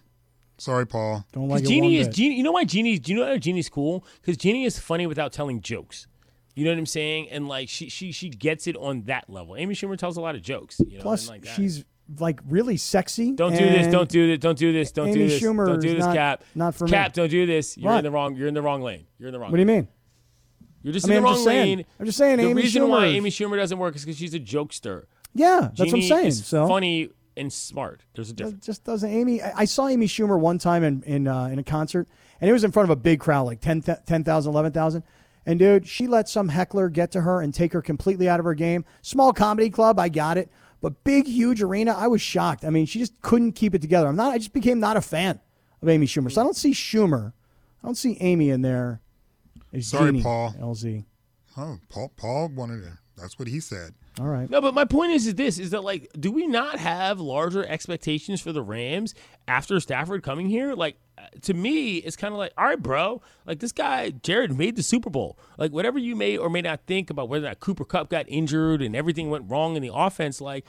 [0.63, 1.27] Sorry, Paul.
[1.33, 2.15] Don't like Because it one Jeanie is bit.
[2.17, 2.37] Jeanie.
[2.37, 3.01] You know why Jeanie's?
[3.01, 4.05] Do you know why Jeanie's cool?
[4.21, 6.07] Because Jeanie is funny without telling jokes.
[6.55, 7.31] You know what I'm saying?
[7.31, 9.57] And like she she she gets it on that level.
[9.57, 10.81] Amy Schumer tells a lot of jokes.
[10.87, 11.55] You know, Plus, and like that.
[11.57, 11.85] she's
[12.21, 13.33] like really sexy.
[13.33, 13.89] Don't do this.
[13.89, 14.39] Don't do this.
[14.39, 14.93] Don't do this.
[14.93, 15.43] Don't Amy do this.
[15.43, 16.45] Schumer don't do this, not- Kap.
[16.55, 16.91] not for me.
[16.93, 17.77] Kap, don't do this.
[17.77, 17.99] You're What?
[17.99, 18.37] in the wrong.
[18.37, 19.07] You're in the wrong lane.
[19.19, 19.51] You're in the wrong.
[19.51, 19.89] What do you mean?
[20.85, 21.87] You're just I mean, in the I'm wrong just saying- lane.
[21.99, 24.17] I'm just saying The Amy reason why Schumer is- Amy Schumer doesn't work is because
[24.19, 25.05] she's a jokester.
[25.35, 26.27] Yeah, that's what I'm saying.
[26.27, 28.03] is So funny and smart.
[28.15, 28.65] There's a difference.
[28.65, 29.11] just doesn't.
[29.11, 32.09] Amy, I I saw Amy Schumer one time in in, uh, in a concert,
[32.41, 35.03] and it was in front of a big crowd, like 10 10,000, 11,000.
[35.45, 38.45] And dude, she let some heckler get to her and take her completely out of
[38.45, 38.85] her game.
[39.03, 42.65] Small comedy club, I got it, but big, huge arena, I was shocked.
[42.65, 44.07] I mean, she just couldn't keep it together.
[44.07, 44.33] I'm not.
[44.33, 45.41] I just became not a fan
[45.81, 46.31] of Amy Schumer.
[46.31, 47.33] So I don't see Schumer.
[47.83, 49.01] I don't see Amy in there.
[49.73, 50.55] as Sorry, Jeanie, Paul.
[50.61, 51.05] LZ.
[51.57, 52.13] Oh, Paul.
[52.17, 52.93] Paul wanted it.
[53.17, 53.95] That's what he said.
[54.21, 54.49] All right.
[54.51, 57.65] No, but my point is, is this: is that like, do we not have larger
[57.67, 59.15] expectations for the Rams
[59.49, 60.75] after Stafford coming here?
[60.75, 64.57] Like, uh, to me, it's kind of like, all right, bro, like this guy Jared
[64.57, 65.39] made the Super Bowl.
[65.57, 68.83] Like, whatever you may or may not think about whether that Cooper Kupp got injured
[68.83, 70.67] and everything went wrong in the offense, like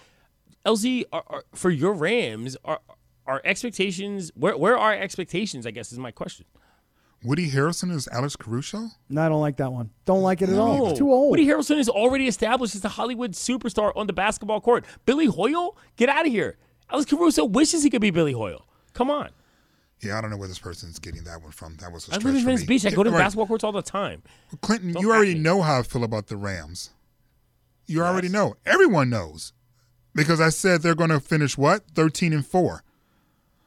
[0.65, 2.79] LZ, are, are, for your Rams, are
[3.25, 4.31] our expectations?
[4.35, 5.65] Where where are expectations?
[5.67, 6.45] I guess is my question.
[7.23, 8.89] Woody Harrison is Alex Caruso.
[9.09, 9.89] No, I don't like that one.
[10.05, 10.89] Don't like it at all.
[10.89, 11.31] It's too old.
[11.31, 14.83] Woody Harrelson is already established as a Hollywood superstar on the basketball court.
[15.05, 16.57] Billy Hoyle, get out of here.
[16.91, 18.65] Alex Caruso wishes he could be Billy Hoyle.
[18.93, 19.29] Come on.
[20.01, 21.77] Yeah, I don't know where this person's getting that one from.
[21.77, 22.67] That was a I stretch live in for Venice me.
[22.67, 22.85] Beach.
[22.85, 23.19] I go to Right.
[23.19, 24.21] basketball courts all the time.
[24.61, 25.39] Clinton, Don't you already me.
[25.39, 26.89] know how I feel about the Rams.
[27.85, 28.55] You already know.
[28.65, 29.53] Everyone knows.
[30.13, 31.83] Because I said they're going to finish what?
[31.95, 32.83] 13 and 4.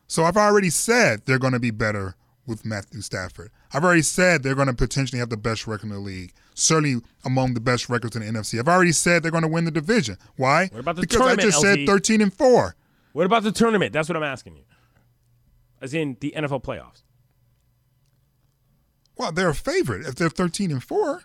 [0.07, 3.50] So I've already said they're going to be better with Matthew Stafford.
[3.72, 6.32] I've already said they're going to potentially have the best record in the league.
[6.54, 8.59] Certainly among the best records in the NFC.
[8.59, 10.16] I've already said they're going to win the division.
[10.37, 10.68] Why?
[10.68, 12.76] What about the because I tournament, just said 13 and 4.
[13.12, 13.92] What about the tournament?
[13.92, 14.62] That's what I'm asking you.
[15.80, 17.02] As in the NFL playoffs.
[19.16, 21.22] Well, they're a favorite if they're 13 and 4.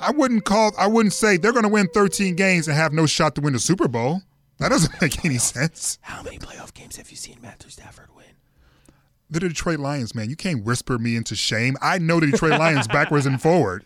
[0.00, 3.06] I wouldn't call I wouldn't say they're going to win 13 games and have no
[3.06, 4.22] shot to win the Super Bowl.
[4.58, 5.98] That doesn't make any sense.
[6.02, 8.19] How many playoff games have you seen Matthew Stafford win?
[9.30, 11.76] The Detroit Lions, man, you can't whisper me into shame.
[11.80, 13.84] I know the Detroit Lions backwards and forward.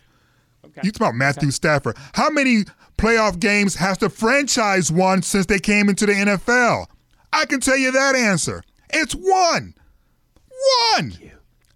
[0.83, 1.96] You talk about Matthew Stafford.
[2.14, 2.64] How many
[2.98, 6.87] playoff games has the franchise won since they came into the NFL?
[7.33, 8.64] I can tell you that answer.
[8.92, 9.74] It's one.
[10.94, 11.14] One.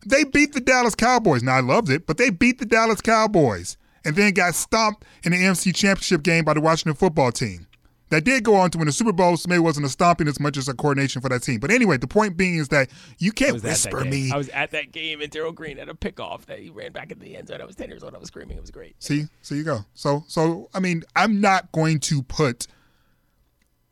[0.07, 1.43] They beat the Dallas Cowboys.
[1.43, 5.33] Now I loved it, but they beat the Dallas Cowboys and then got stomped in
[5.33, 7.68] the NFC Championship game by the Washington football team.
[8.11, 10.29] That did go on to win the Super Bowl, so maybe it wasn't a stomping
[10.29, 11.61] as much as a coordination for that team.
[11.61, 14.31] But anyway, the point being is that you can't whisper me.
[14.33, 17.13] I was at that game and Darrell Green had a pickoff that he ran back
[17.13, 17.61] in the end zone.
[17.61, 18.15] I was 10 years old.
[18.15, 18.57] I was screaming.
[18.57, 18.97] It was great.
[19.03, 19.85] See, so you go.
[19.95, 22.67] So, so I mean, I'm not going to put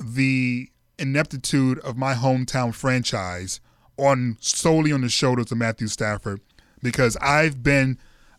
[0.02, 3.60] the ineptitude of my hometown franchise
[3.98, 6.40] on solely on the shoulders of Matthew Stafford
[6.82, 7.98] because I've been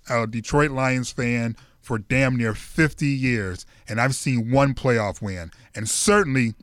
[0.10, 1.56] a Detroit Lions fan
[1.88, 6.54] for damn near 50 years and I've seen one playoff win and certainly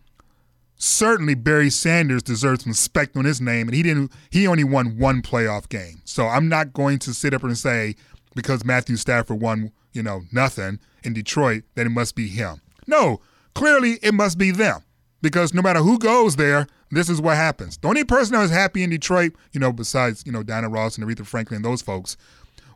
[0.76, 4.98] certainly Barry Sanders deserves some respect on his name and he didn't he only won
[4.98, 6.02] one playoff game.
[6.04, 7.94] So I'm not going to sit up and say
[8.34, 12.60] because Matthew Stafford won, you know, nothing in Detroit that it must be him.
[12.86, 13.20] No,
[13.54, 14.82] clearly it must be them.
[15.22, 17.78] Because no matter who goes there, this is what happens.
[17.78, 20.98] The only person that was happy in Detroit, you know, besides, you know, Diana Ross
[20.98, 22.18] and Aretha Franklin and those folks,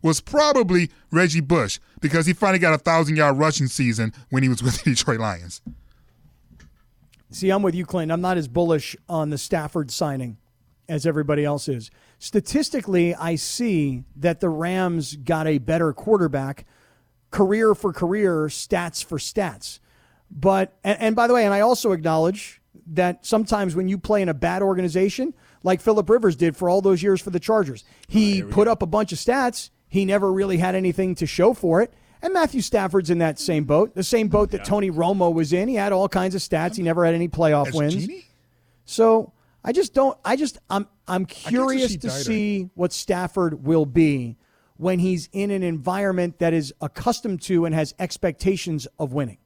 [0.03, 4.49] was probably Reggie Bush because he finally got a thousand yard rushing season when he
[4.49, 5.61] was with the Detroit Lions.
[7.31, 8.11] See, I'm with you, Clinton.
[8.11, 10.39] I'm not as bullish on the Stafford signing
[10.89, 11.91] as everybody else is.
[12.19, 16.65] Statistically, I see that the Rams got a better quarterback,
[17.31, 19.81] career for career, stats for stats.
[20.31, 24.23] But, and, and by the way, and I also acknowledge that sometimes when you play
[24.23, 27.85] in a bad organization, like Philip Rivers did for all those years for the Chargers,
[28.07, 29.71] he put up a bunch of stats.
[29.89, 31.93] He never really had anything to show for it.
[32.21, 35.69] And Matthew Stafford's in that same boat, the same boat that Tony Romo was in.
[35.69, 36.77] He had all kinds of stats.
[36.77, 37.95] He never had any playoff As wins.
[37.95, 38.25] Jeanie?
[38.85, 39.33] So
[39.65, 40.19] I just don't.
[40.25, 44.37] I just I'm I'm curious she to see what Stafford will be
[44.77, 49.39] when he's in an environment that is accustomed to and has expectations of winning.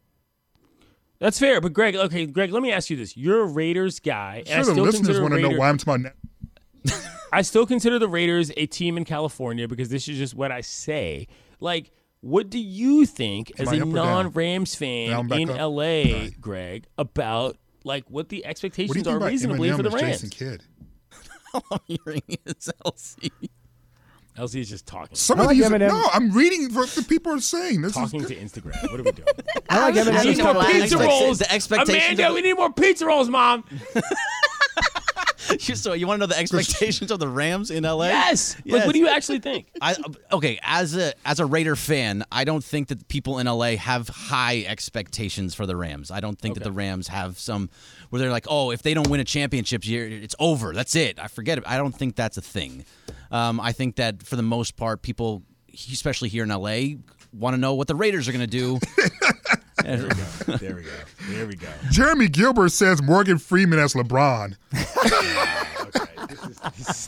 [1.18, 1.61] That's fair.
[1.61, 3.16] But Greg, okay, Greg, let me ask you this.
[3.16, 4.42] You're a Raiders guy.
[4.46, 7.00] And I Sure, the listeners want to know why I'm talking about
[7.33, 10.61] I still consider the Raiders a team in California because this is just what I
[10.61, 11.29] say.
[11.61, 11.90] Like,
[12.21, 14.07] what do you think as I a up or down?
[14.07, 15.59] non-Rams fan Down, in up?
[15.73, 16.31] LA, Right.
[16.40, 19.83] Greg, about like what the What do you expectations think are about reasonably Eminem for
[19.83, 20.21] the Rams?
[20.23, 20.62] Jason Kidd?
[21.71, 23.31] I'm hearing is LZ.
[24.38, 25.66] LZ is just talking, Some I of like these.
[25.66, 25.88] Eminem.
[25.88, 27.83] No, I'm reading what the people are saying.
[27.83, 28.81] This talking is to Instagram.
[28.90, 29.29] What are we doing?
[29.68, 30.12] I like was Eminem.
[30.12, 31.38] just we need more pizza rolls.
[31.40, 33.64] the expectations Amanda, of- we need more pizza rolls, mom.
[35.74, 38.06] so you want to know the expectations of the Rams in LA?
[38.06, 38.56] Yes.
[38.64, 39.68] Like, what do you actually think?
[39.80, 39.96] I
[40.32, 44.08] okay as a as a Raider fan, I don't think that people in LA have
[44.08, 46.10] high expectations for the Rams.
[46.10, 47.70] I don't think that the Rams have some
[48.10, 50.72] where they're like, oh, if they don't win a championship year, it's over.
[50.72, 51.18] That's it.
[51.18, 51.64] I forget it.
[51.66, 52.84] I don't think that's a thing.
[53.30, 56.98] Um, I think that for the most part, people, especially here in LA,
[57.33, 58.79] want to know what the Raiders are going to do.
[59.83, 60.57] There we go.
[60.59, 60.90] There we go.
[61.29, 61.68] There we go.
[61.90, 64.57] Jeremy Gilbert says Morgan Freeman as LeBron.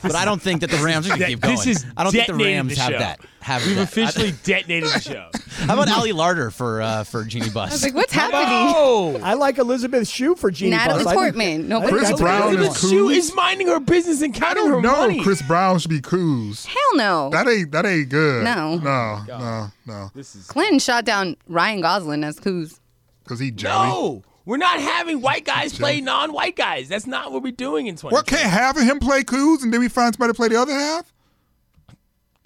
[0.02, 1.56] but I don't think that the Rams are going to That- keep going.
[1.56, 2.98] this is I don't think the detonated Rams the have show.
[2.98, 3.20] that.
[3.40, 3.82] Have We've that.
[3.84, 5.28] officially detonated the show.
[5.66, 7.70] How about Ali Larter for uh, for Jeanie Buss?
[7.70, 8.42] I was like, what's happening?
[8.74, 11.06] Oh, I like Elizabeth Shue for Jeanie Natalie Buss.
[11.06, 11.68] I think- Portman.
[11.68, 12.76] No, I think Chris that's Brown a is one.
[12.76, 12.88] cool.
[12.90, 14.92] Sue is minding her business and I counting her don't know.
[14.96, 15.22] money.
[15.22, 16.64] Chris Brown should be Kuz.
[16.66, 17.30] Hell no.
[17.30, 18.44] That ain't that ain't good.
[18.44, 18.76] No.
[18.78, 20.10] no, no, no.
[20.14, 22.80] This is Clinton shot down Ryan Gosling as Kuz.
[23.24, 23.88] Because he jelly.
[23.88, 24.22] no.
[24.46, 26.88] We're not having white guys play non-white guys.
[26.88, 28.12] That's not what we're doing in 20.
[28.12, 30.60] What can't half of him play Kuz and then we find somebody to play the
[30.60, 31.12] other half?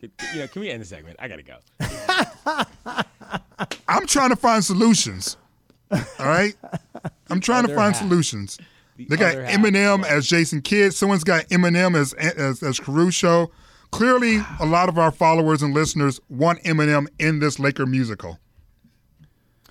[0.01, 1.17] You know, can we end the segment?
[1.19, 1.57] I gotta go.
[3.89, 5.37] I'm trying to find solutions.
[5.91, 6.55] All right?
[7.31, 8.03] I'm trying to find half.
[8.03, 8.59] solutions.
[8.97, 9.59] they got other half.
[9.59, 10.95] Eminem as Jason Kidd.
[10.95, 13.51] Someone's got Eminem as as, as Caruso.
[13.91, 18.39] Clearly, a lot of our followers and listeners want Eminem in this Laker musical.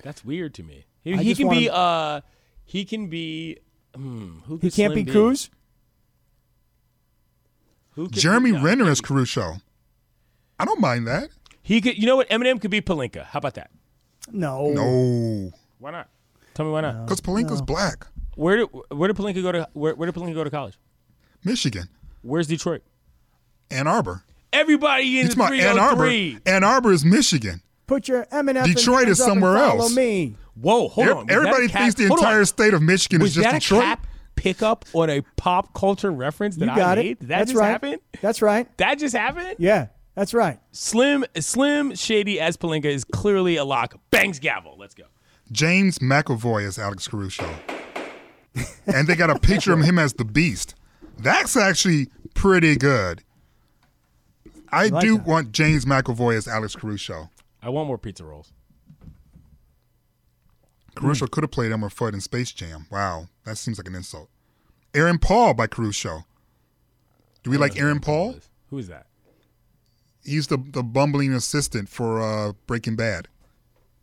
[0.02, 0.84] That's weird to me.
[1.02, 1.66] He, he can be.
[1.66, 2.20] him- Uh,
[2.64, 3.58] he can be.
[3.94, 5.48] Hmm, who He can't Slim be Kuz.
[7.92, 9.56] Who could Jeremy no, Renner as Caruso.
[10.58, 11.30] I don't mind that.
[11.62, 11.98] He could.
[11.98, 12.28] You know what?
[12.30, 13.24] Eminem could be Pelinka.
[13.24, 13.70] How about that?
[14.30, 14.68] No.
[14.70, 16.08] No, Why not?
[16.54, 17.06] Tell me why not.
[17.06, 18.06] because Pelinka's black.
[18.34, 19.68] Where did Where did Pelinka go to?
[19.72, 20.78] Where, where did Pelinka go to college?
[21.44, 21.88] Michigan,
[22.22, 22.82] Where's Detroit?
[23.70, 24.24] Ann Arbor.
[24.52, 26.08] Everybody in It's the my Ann Arbor.
[26.46, 27.62] Ann Arbor is Michigan.
[27.86, 29.96] Put your M&F Detroit is hands up and somewhere follow else.
[29.96, 30.34] Me.
[30.60, 31.26] Whoa, hold Ev- on.
[31.26, 32.24] Was Everybody cap- thinks the hold on.
[32.26, 33.80] entire state of Michigan Was is just that Detroit.
[33.82, 37.04] a cap pickup on a pop culture reference that You got I it.
[37.04, 37.18] made?
[37.20, 37.68] Did that That's just right.
[37.70, 37.98] happen?
[38.20, 38.76] That's right.
[38.78, 39.56] That just happened?
[39.58, 40.58] Yeah, that's right.
[40.72, 43.94] Slim Slim Shady as Pelinka is clearly a lock.
[44.10, 44.76] Bangs gavel.
[44.78, 45.04] Let's go.
[45.50, 47.48] James McAvoy as Alex Caruso.
[48.86, 50.74] and they got a picture of him as the Beast.
[51.18, 53.22] That's actually pretty good.
[54.70, 55.26] I like do that.
[55.26, 57.30] want James McAvoy as Alex Caruso.
[57.62, 58.52] I want more pizza rolls.
[60.98, 61.30] Caruso hmm.
[61.30, 62.86] could have played Elmer Fudd in Space Jam.
[62.90, 64.28] Wow, that seems like an insult.
[64.94, 66.24] Aaron Paul by Caruso.
[67.42, 68.36] Do we like Aaron Paul?
[68.70, 69.06] Who is that?
[70.24, 73.28] He's the the bumbling assistant for uh, Breaking Bad.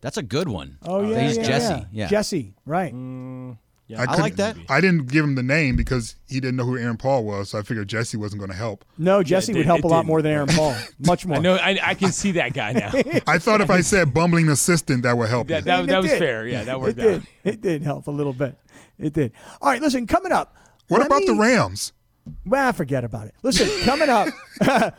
[0.01, 0.77] That's a good one.
[0.83, 1.73] Oh uh, yeah, he's yeah, Jesse.
[1.73, 1.85] Yeah.
[1.91, 2.07] Yeah.
[2.07, 2.53] Jesse.
[2.65, 2.93] Right.
[2.93, 3.57] Mm.
[3.87, 4.57] Yeah, I couldn't- like that.
[4.67, 7.59] I didn't give him the name because he didn't know who Aaron Paul was, so
[7.59, 8.83] I figured Jesse wasn't going to help.
[8.97, 10.07] No, Jesse it would help a lot didn't.
[10.07, 10.75] more than Aaron Paul.
[11.05, 11.37] Much more.
[11.37, 11.55] I know.
[11.55, 12.91] I, I can see that guy now.
[13.27, 15.47] I thought if I said bumbling assistant, that would help.
[15.49, 16.19] that, that, that was did.
[16.19, 16.47] fair.
[16.47, 17.21] Yeah, that worked it out.
[17.21, 17.53] did.
[17.53, 18.57] It did help a little bit.
[18.97, 19.33] It did.
[19.61, 20.07] All right, listen.
[20.07, 20.55] Coming up.
[20.87, 21.93] what let about the Rams?
[22.43, 23.35] Well, forget about it.
[23.43, 24.29] Listen, coming up,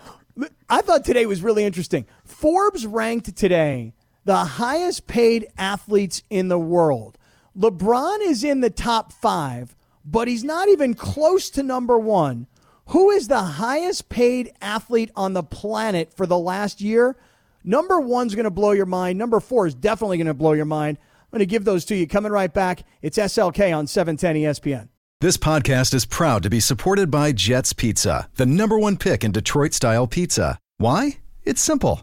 [0.68, 2.06] I thought today was really interesting.
[2.24, 3.94] Forbes ranked today
[4.24, 7.18] the highest paid athletes in the world.
[7.56, 12.46] LeBron is in the top five, but he's not even close to number one.
[12.88, 17.16] Who is the highest paid athlete on the planet for the last year?
[17.64, 19.18] Number one's going to blow your mind.
[19.18, 20.98] Number four is definitely going to blow your mind.
[21.00, 22.06] I'm going to give those to you.
[22.06, 22.84] Coming right back.
[23.00, 24.88] It's SLK on E 710 ESPN.
[25.22, 29.32] This podcast is proud to be supported by Jets Pizza, the number one pick in
[29.32, 30.58] Detroit style pizza.
[30.76, 31.20] Why?
[31.42, 32.02] It's simple.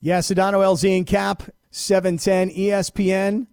[0.00, 3.48] Yeah, Sedano LZ and Kap, 710 ESPN.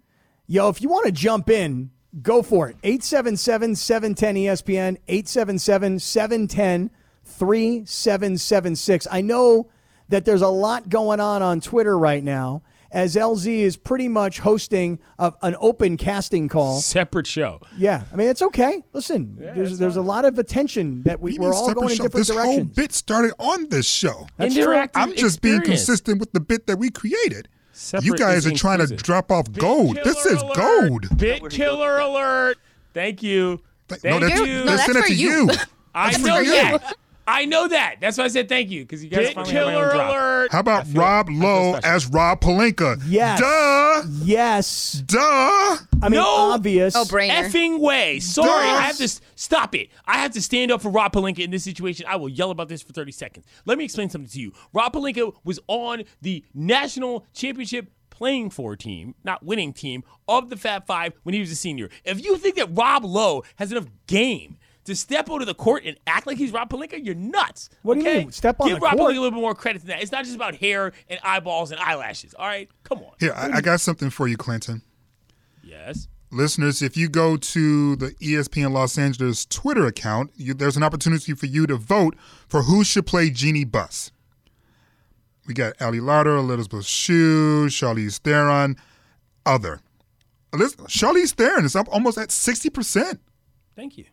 [0.45, 1.89] Yo, if you want to jump in,
[2.21, 2.77] go for it.
[2.84, 6.91] 877 710 ESPN, 877 710
[7.23, 9.08] 3776.
[9.10, 9.69] I know
[10.10, 14.39] that there's a lot going on on Twitter right now, as LZ is pretty much
[14.39, 16.80] hosting a, an open casting call.
[16.80, 17.60] Separate show.
[17.78, 18.84] Yeah, I mean it's okay.
[18.93, 21.98] Listen, there's there's a lot of attention that we, You we're all separate going in
[21.98, 22.04] show?
[22.04, 22.56] different this directions.
[22.58, 24.28] whole bit started on this show.
[24.38, 24.65] That's true.
[24.65, 27.48] Interactive I'm just being consistent with the bit that we created.
[27.74, 30.00] Separate you guys are trying to drop off Bit gold.
[30.04, 30.56] This is alert.
[30.56, 31.17] gold.
[31.17, 32.58] Bit killer alert.
[32.93, 33.60] Thank you.
[33.89, 34.45] Th- Thank no, that's, you.
[34.45, 35.30] No, they that's sent it for to you.
[35.30, 35.50] you.
[35.93, 36.52] I That's know for you.
[36.52, 36.93] that.
[37.27, 37.95] I know that.
[37.99, 39.91] That's why I said thank you because you guys Bit finally had my own killer
[39.93, 40.09] drop.
[40.11, 40.51] alert.
[40.51, 43.01] How about Rob Lowe as Rob Pelinka?
[43.07, 43.39] Yes.
[43.39, 44.03] Duh.
[44.23, 45.19] Yes, Duh.
[45.19, 46.25] I mean No.
[46.53, 46.95] obvious.
[46.95, 47.31] Oh, brainer.
[47.49, 48.19] effing way.
[48.19, 48.75] Sorry, Duh.
[48.75, 49.89] I have to stop it.
[50.05, 52.05] I have to stand up for Rob Pelinka in this situation.
[52.07, 53.45] I will yell about this for 30 seconds.
[53.65, 54.53] Let me explain something to you.
[54.73, 60.55] Rob Pelinka was on the national championship playing for team, not winning team, of the
[60.55, 61.89] Fab Five when he was a senior.
[62.05, 65.98] If you think that Rob Lowe has enough game to step onto the court and
[66.08, 67.69] act like he's Rob Pelinka, you're nuts.
[67.82, 68.19] What do you okay?
[68.19, 69.12] mean, step on Give the Rob court?
[69.12, 70.02] Pelinka a little bit more credit than that.
[70.02, 72.34] It's not just about hair and eyeballs and eyelashes.
[72.34, 73.12] All right, come on.
[73.19, 74.82] Here, I, I got something for you, Clinton.
[75.63, 76.08] Yes.
[76.32, 81.34] Listeners, if you go to the ESPN Los Angeles Twitter account, you, there's an opportunity
[81.34, 82.15] for you to vote
[82.48, 84.12] for who should play Jeanie Buss.
[85.48, 88.76] We got Ali Larter, Elizabeth Shue, Charlize Theron,
[89.45, 89.80] other.
[90.52, 93.19] Eliz- Charlize Theron is up almost at 60%.
[93.76, 94.06] Thank you.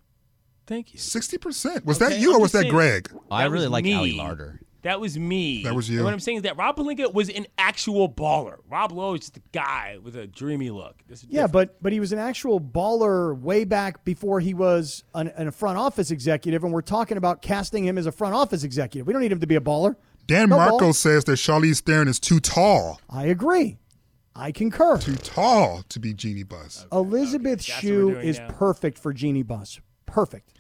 [0.67, 0.99] Thank you.
[1.01, 1.85] 60%.
[1.85, 3.11] Was Okay, that you I'm or was that saying- Greg?
[3.31, 3.95] I That really like me.
[3.95, 4.59] Ali Larter.
[4.83, 5.63] That was me.
[5.63, 5.99] That was you.
[5.99, 8.57] And what I'm saying is that Rob Pelinka was an actual baller.
[8.69, 10.97] Rob Lowe is just a guy with a dreamy look.
[11.29, 11.53] Yeah, different.
[11.53, 15.53] but but he was an actual baller way back before he was an, an a
[15.53, 19.07] front office executive, and we're talking about casting him as a front office executive.
[19.07, 19.95] We don't need him to be a baller.
[20.27, 20.93] Dan No Marco ball.
[20.93, 23.79] says that Charlize Theron is too tall, I agree.
[24.35, 24.99] I concur.
[24.99, 26.87] too tall to be Jeanie Buss.
[26.91, 28.49] Elizabeth That's what Shue is now.
[28.49, 29.79] perfect for Jeanie Buss.
[30.07, 30.51] Perfect.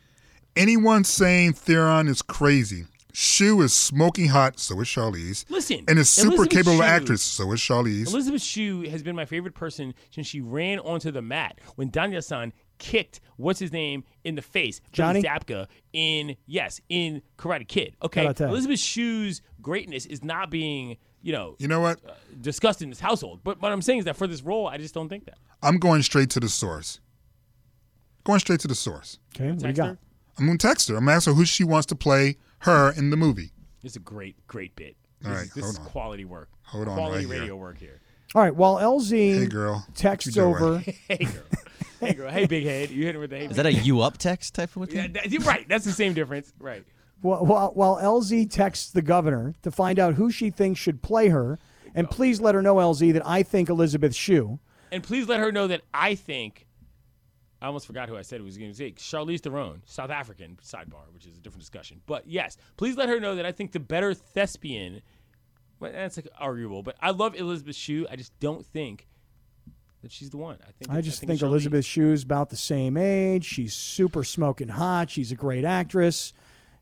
[0.56, 2.84] Anyone saying Theron is crazy.
[3.14, 5.44] Shue is smoking hot, so is Charlize.
[5.50, 8.06] Listen, And is super Elizabeth capable Shue- actress, so is Charlize.
[8.08, 12.54] Elizabeth Shue has been my favorite person since she ran onto the mat when Daniel-san
[12.78, 15.22] kicked what's his name in the face, Billy Johnny?
[15.22, 17.96] Zabka in yes in Karate Kid.
[18.02, 22.00] Okay, Elizabeth Shue's greatness is not being you know you know what?
[22.04, 23.40] Uh, discussed in this household.
[23.44, 25.38] But what I'm saying is that for this role, I just don't think that.
[25.62, 26.98] I'm going straight to the source.
[28.24, 29.18] Going straight to the source.
[29.34, 29.86] Okay, what do you got?
[29.88, 29.98] her?
[30.38, 30.96] I'm going to text her.
[30.96, 33.50] I'm going to ask her who she wants to play her in the movie.
[33.82, 34.96] It's a great, great bit.
[35.24, 35.86] All This, right, is- this hold is on.
[35.86, 36.48] quality work.
[36.62, 37.40] Hold on quality right here.
[37.40, 38.00] radio work here.
[38.34, 38.54] All right.
[38.54, 39.84] While LZ Hey, girl.
[39.86, 41.42] What texts over, Hey girl,
[42.00, 42.90] hey girl, hey big head.
[42.90, 43.44] You hit her with the hey.
[43.46, 45.12] Is that a you up text type of yeah, thing?
[45.14, 45.68] that, you're right.
[45.68, 46.52] That's the same difference.
[46.58, 46.84] Right.
[47.20, 51.28] while, while, while LZ texts the governor to find out who she thinks should play
[51.28, 51.58] her,
[51.94, 54.58] and please let her know, LZ, that I think Elizabeth Shue.
[54.90, 56.66] And please let her know that I think.
[57.62, 58.90] I almost forgot who I said it was going to say.
[58.90, 62.00] Charlize Theron, South African sidebar, which is a different discussion.
[62.06, 65.00] But yes, please let her know that I think the better thespian.
[65.78, 68.06] Well, that's like arguable, but I love Elizabeth Shue.
[68.10, 69.06] I just don't think
[70.02, 70.58] that she's the one.
[70.62, 71.46] I think I just think, think Charlize.
[71.46, 73.44] Elizabeth Shue's about the same age.
[73.44, 75.10] She's super smoking hot.
[75.10, 76.32] She's a great actress.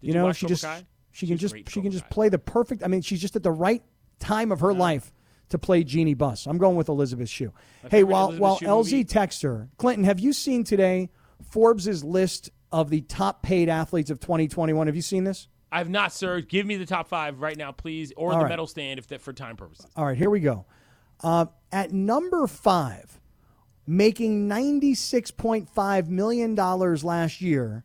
[0.00, 0.86] Did you you know, watch she Cobra just Kai?
[1.12, 2.82] she can just she can just play the perfect.
[2.82, 3.82] I mean, she's just at the right
[4.18, 5.12] time of her uh, life
[5.50, 6.46] to play Jeanie Buss.
[6.46, 7.52] I'm going with Elizabeth Shue.
[7.82, 11.10] Hey, favorite while Elizabeth while Shue LZ movie- texts her, Clinton, have you seen today
[11.50, 14.86] Forbes' list of the top paid athletes of 2021?
[14.86, 15.48] Have you seen this?
[15.72, 16.40] I have not, sir.
[16.40, 18.48] Give me the top five right now, please, or All the right.
[18.50, 19.86] medal stand if that for time purposes.
[19.94, 20.66] All right, here we go.
[21.22, 23.20] Uh, at number five,
[23.86, 27.84] making $96.5 million last year,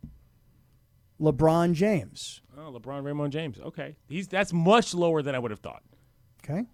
[1.22, 2.42] LeBron James.
[2.58, 3.60] Oh, LeBron Raymond James.
[3.60, 5.84] Okay, he's that's much lower than I would have thought.
[6.44, 6.66] Okay.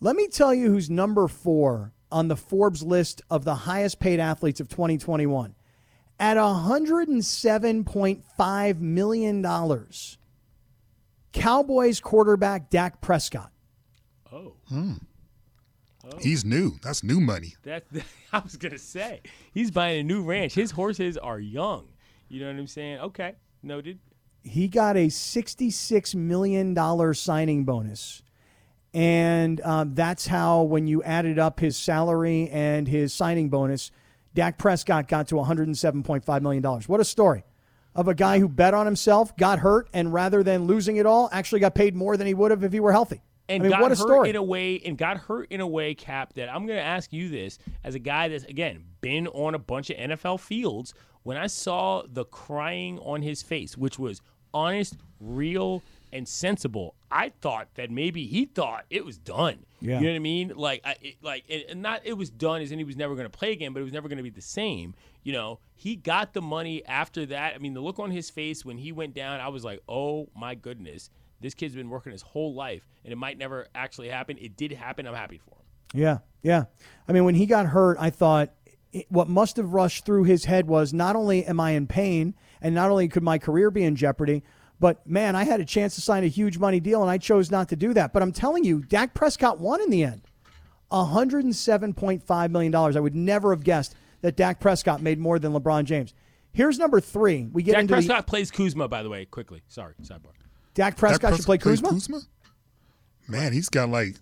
[0.00, 4.20] Let me tell you who's number four on the Forbes list of the highest paid
[4.20, 5.54] athletes of 2021.
[6.18, 9.46] At $107.5 million,
[11.32, 13.50] Cowboys quarterback Dak Prescott.
[14.32, 14.54] Oh.
[14.68, 14.94] Hmm.
[16.04, 16.72] oh, He's new.
[16.82, 17.54] That's new money.
[17.64, 17.84] that
[18.32, 19.20] I was gonna say
[19.52, 20.54] he's buying a new ranch.
[20.54, 21.88] His horses are young.
[22.28, 22.98] You know what I'm saying?
[23.00, 23.98] Okay, noted.
[24.42, 28.22] he got a $66 million signing bonus.
[28.96, 33.90] And um, that's how, when you added up his salary and his signing bonus,
[34.32, 36.62] Dak Prescott got to $107.5 million.
[36.62, 37.44] What a story
[37.94, 41.28] of a guy who bet on himself, got hurt, and rather than losing it all,
[41.30, 43.20] actually got paid more than he would have if he were healthy.
[43.50, 44.30] and I mean, got what a hurt story.
[44.30, 47.12] in a way and got hurt in a way Kap that i'm going to ask
[47.12, 51.36] you this as a guy that's again been on a bunch of nfl fields when
[51.36, 54.20] i saw the crying on his face which was
[54.52, 55.82] honest real
[56.12, 59.98] and sensible i thought that maybe he thought it was done Yeah.
[59.98, 62.72] you know what i mean like I, it, like and not it was done as
[62.72, 64.30] in he was never going to play again but it was never going to be
[64.30, 68.10] the same you know he got the money after that i mean the look on
[68.10, 71.90] his face when he went down i was like oh my goodness this kid's been
[71.90, 74.38] working his whole life, and it might never actually happen.
[74.40, 75.06] It did happen.
[75.06, 75.64] I'm happy for him.
[75.92, 76.64] Yeah, yeah.
[77.06, 78.54] I mean, when he got hurt, I thought
[78.90, 82.34] it, what must have rushed through his head was not only am I in pain,
[82.62, 84.44] and not only could my career be in jeopardy,
[84.78, 87.50] but man, I had a chance to sign a huge money deal, and I chose
[87.50, 88.12] not to do that.
[88.12, 90.22] But I'm telling you, Dak Prescott won in the end.
[90.90, 92.74] $107.5 million.
[92.74, 96.14] I would never have guessed that Dak Prescott made more than LeBron James.
[96.52, 97.48] Here's number three.
[97.52, 99.24] We get Dak into Prescott the plays Kuzma, by the way.
[99.26, 100.30] Quickly, sorry, sidebar.
[100.74, 102.20] Dak Prescott Dak should play plays Kuzma.
[103.28, 104.16] Man, he's got like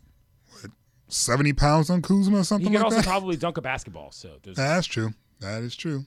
[0.51, 0.71] what,
[1.09, 3.05] seventy pounds on Kuzma or something He something can like also that.
[3.05, 4.11] probably dunk a basketball.
[4.11, 5.11] So there's That's true.
[5.41, 6.07] That is true.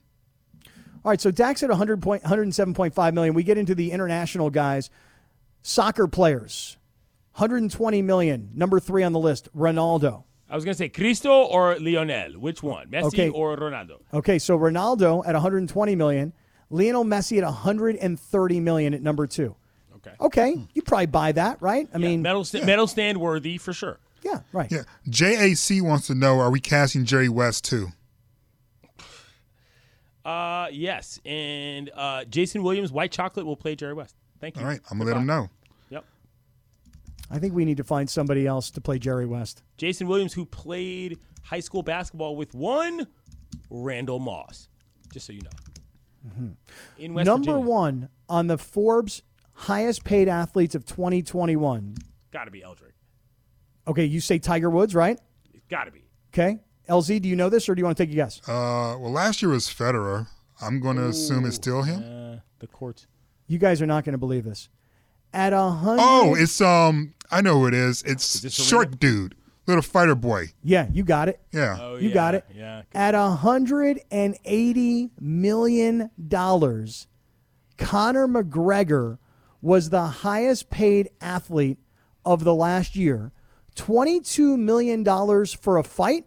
[1.08, 3.34] All right, so Dak's at 100 point, 107.5 million.
[3.34, 4.90] We get into the international guys,
[5.62, 6.76] soccer players,
[7.36, 8.50] 120 million.
[8.54, 10.26] Number three on the list, Ronaldo.
[10.50, 12.34] I was gonna say Cristo or Lionel.
[12.34, 13.30] Which one, Messi Okay.
[13.30, 14.02] or Ronaldo?
[14.14, 16.34] Okay, so Ronaldo at 120 million,
[16.70, 19.56] Lionel Messi at 130 million at number two.
[19.96, 20.12] Okay.
[20.20, 21.88] Okay, you probably buy that, right?
[21.94, 23.98] I mean, medal st- medal stand worthy for sure.
[24.24, 24.70] yeah, right.
[24.70, 24.82] Yeah.
[25.10, 27.94] JAC wants to know: Are we casting Jerry West too?
[30.28, 34.14] Uh, yes, and uh, Jason Williams, White Chocolate will play Jerry West.
[34.42, 34.62] Thank you.
[34.62, 35.50] All right, I'm gonna let him know.
[35.90, 36.04] Yep.
[37.32, 39.64] I think we need to find somebody else to play Jerry West.
[39.78, 43.08] Jason Williams, who played high school basketball with one
[43.70, 44.68] Randall Moss,
[45.14, 46.52] just so you know.
[46.98, 47.70] In West number Virginia.
[47.70, 49.22] one on the Forbes
[49.54, 51.96] highest paid athletes of 2021.
[52.32, 52.92] got to be Eldrick.
[53.88, 55.18] Okay, you say Tiger Woods, right?
[55.70, 56.04] Got to be.
[56.34, 56.60] Okay.
[56.88, 58.40] LZ, do you know this or do you want to take a guess?
[58.48, 60.28] Uh, well, last year was Federer.
[60.62, 62.00] I'm going to assume it's still him.
[62.02, 63.08] Uh, the courts.
[63.48, 64.70] You guys are not going to believe this.
[65.34, 66.02] At a hundred.
[66.04, 68.02] Oh, it's um, I know who it is.
[68.04, 69.36] It's this short dude,
[69.68, 70.48] little fighter boy.
[70.64, 71.40] yeah, you got it.
[71.52, 71.78] Yeah.
[71.80, 72.46] Oh, You yeah, got it.
[72.56, 72.84] Yeah.
[72.94, 77.08] At a hundred and eighty million dollars,
[77.78, 79.18] Conor McGregor
[79.62, 81.78] was the highest paid athlete
[82.26, 83.32] of the last year.
[83.76, 86.26] Twenty-two million dollars for a fight,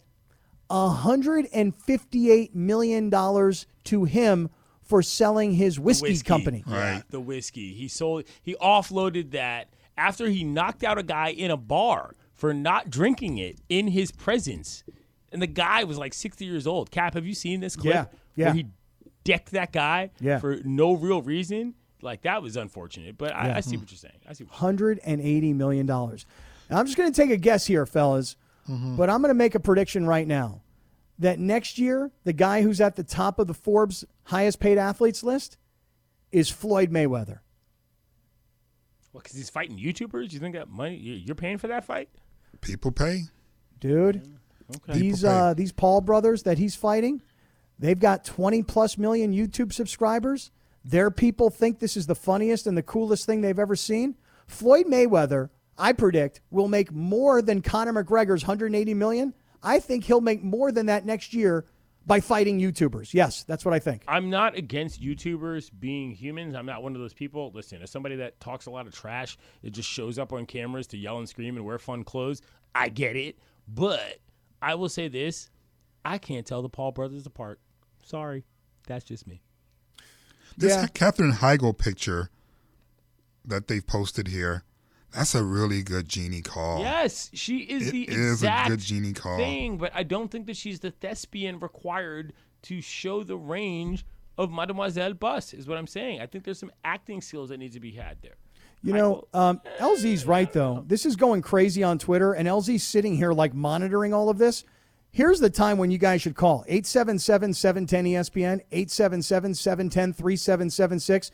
[0.71, 4.49] hundred and fifty-eight million dollars to him
[4.83, 6.65] for selling his whiskey, company.
[6.67, 7.03] Yeah, Right.
[7.11, 7.75] the whiskey.
[7.75, 8.25] He sold.
[8.43, 13.39] He offloaded that after he knocked out a guy in a bar for not drinking
[13.39, 14.83] it in his presence,
[15.33, 16.91] and the guy was like sixty years old.
[16.91, 17.95] Kap, have you seen this clip?
[17.95, 18.05] Yeah,
[18.35, 18.45] yeah.
[18.47, 18.67] Where he
[19.25, 20.39] decked that guy Yeah.
[20.39, 21.75] for no real reason.
[22.03, 23.57] Like that was unfortunate, but I, Yeah.
[23.59, 24.15] I see what you're saying.
[24.27, 24.45] I see.
[24.45, 26.25] What you're hundred and eighty million dollars.
[26.71, 28.37] I'm just going to take a guess here, fellas,
[28.97, 30.63] but I'm going to make a prediction right now
[31.19, 35.23] that next year the guy who's at the top of the Forbes highest paid athletes
[35.23, 35.57] list
[36.33, 37.41] is Floyd Mayweather.
[39.13, 40.33] Well, because he's fighting YouTubers.
[40.33, 42.09] You think that money you- you're paying for that fight?
[42.61, 43.25] People pay.
[43.81, 44.37] Dude,
[44.77, 44.99] Okay.
[44.99, 45.29] these pay.
[45.29, 47.23] uh, these Paul brothers that he's fighting,
[47.79, 50.51] they've got 20 plus million YouTube subscribers.
[50.85, 54.17] Their people think this is the funniest and the coolest thing they've ever seen.
[54.47, 55.51] Floyd Mayweather,
[55.81, 59.35] I predict, will make more than Conor McGregor's 180 million.
[59.63, 61.65] I think he'll make more than that next year
[62.07, 63.15] by fighting YouTubers.
[63.15, 64.05] Yes, that's what I think.
[64.07, 66.55] I'm not against YouTubers being humans.
[66.55, 67.51] I'm not one of those people.
[67.55, 70.87] Listen, as somebody that talks a lot of trash, it just shows up on cameras
[70.89, 72.43] to yell and scream and wear fun clothes.
[72.75, 73.39] I get it.
[73.69, 74.19] But
[74.61, 75.51] I will say this
[76.05, 77.61] I can't tell the Paul brothers apart.
[78.05, 78.45] Sorry.
[78.87, 79.43] That's just me.
[80.57, 80.87] This Yeah.
[80.89, 82.31] Katherine Heigl picture
[83.45, 84.65] that they've posted here,
[85.13, 86.81] that's a really good Jeanie call.
[86.81, 89.37] Yes, she is It the is a exact good Jeanie call.
[89.37, 92.33] thing, but I don't think that she's the thespian required
[92.63, 94.05] to show the range
[94.39, 96.21] of Mademoiselle Buss, is what I'm saying.
[96.21, 98.37] I think there's some acting skills that need to be had there.
[98.83, 100.85] You know, um, LZ's right, though.
[100.87, 104.65] This is going crazy on Twitter, and LZ's sitting here like monitoring all of this.
[105.13, 111.31] Here's the time when you guys should call 877 710 ESPN, 877 710 3776.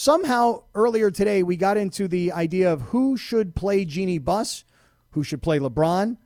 [0.00, 4.64] Somehow, earlier today, we got into the idea of who should play Jeanie Buss,
[5.10, 6.16] who should play LeBron.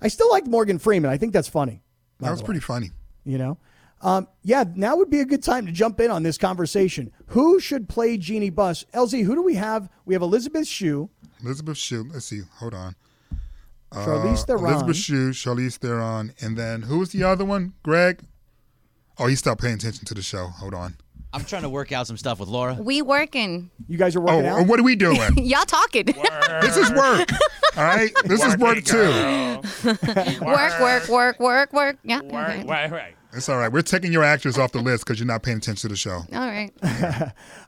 [0.00, 1.08] I still like Morgan Freeman.
[1.08, 1.84] I think that's funny.
[2.18, 2.90] That was pretty funny.
[3.24, 3.58] you know
[4.00, 7.60] um, yeah now would be a good time to jump in on this conversation who
[7.60, 8.84] should play Jeanie Buss?
[8.92, 11.08] lz who do we have we have elizabeth shue
[11.44, 12.08] Elizabeth Shue.
[12.12, 12.40] Let's see.
[12.58, 12.96] Hold on.
[13.92, 17.74] charlize Uh, theron Elizabeth Shue, Charlize Theron, and then who was the other one?
[17.84, 18.24] Greg.
[19.18, 20.46] Oh, he stopped paying attention to the show.
[20.46, 20.96] Hold on.
[21.34, 22.74] I'm trying to work out some stuff with Laura.
[22.78, 23.70] We working.
[23.88, 25.18] you guys are Oh, working out and what are we doing?
[25.38, 26.04] Y'all talking.
[26.06, 27.28] this is work.
[27.76, 28.98] All right, this is work too.
[30.44, 31.96] work, work, work, work, work.
[32.04, 32.18] Yeah.
[32.18, 32.36] okay.
[32.36, 33.14] Right, right, right.
[33.34, 33.72] It's all right.
[33.72, 36.16] We're taking your actors off the list because you're not paying attention to the show.
[36.16, 36.70] All right.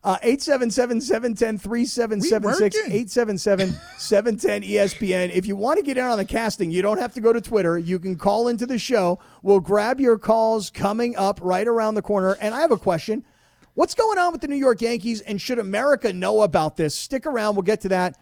[0.05, 2.71] uh, 877-710-3776 We working.
[3.07, 7.33] 877-710-espn if you want to get in on the casting you don't have to go
[7.33, 11.67] to twitter you can call into the show we'll grab your calls coming up right
[11.67, 13.25] around the corner and i have a question
[13.75, 17.27] what's going on with the new york yankees and should america know about this stick
[17.27, 18.16] around we'll get to that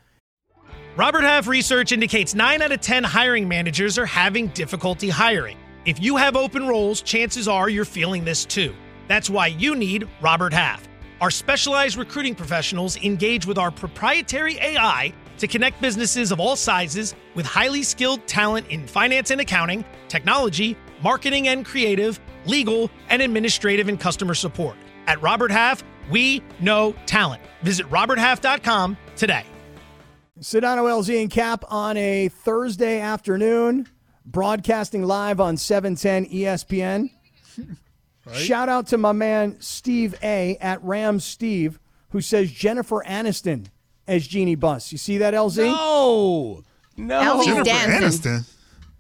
[0.95, 5.57] Robert Half research indicates 9 out of 10 hiring managers are having difficulty hiring.
[5.87, 8.75] If you have open roles, chances are you're feeling this too.
[9.09, 10.87] That's why you need Robert Half.
[11.23, 17.15] Our specialized recruiting professionals engage with our proprietary AI to connect businesses of all sizes
[17.35, 23.89] with highly skilled talent in finance and accounting, technology, marketing and creative, legal, and administrative
[23.89, 24.77] and customer support.
[25.07, 27.43] At Robert Half, we know talent.
[27.63, 29.45] Visit roberthalf.com today.
[30.41, 33.87] Sedano LZ and Kap on a Thursday afternoon,
[34.27, 37.11] broadcasting live on E 710 ESPN.
[38.35, 41.79] Shout out to my man Steve A at Ram Steve,
[42.11, 43.67] who says Jennifer Aniston
[44.07, 44.91] as Jeanie Buss.
[44.93, 45.65] You see that, LZ?
[45.65, 46.63] No,
[46.97, 47.21] no.
[47.21, 48.31] LZ's Jennifer dancing.
[48.33, 48.49] Aniston.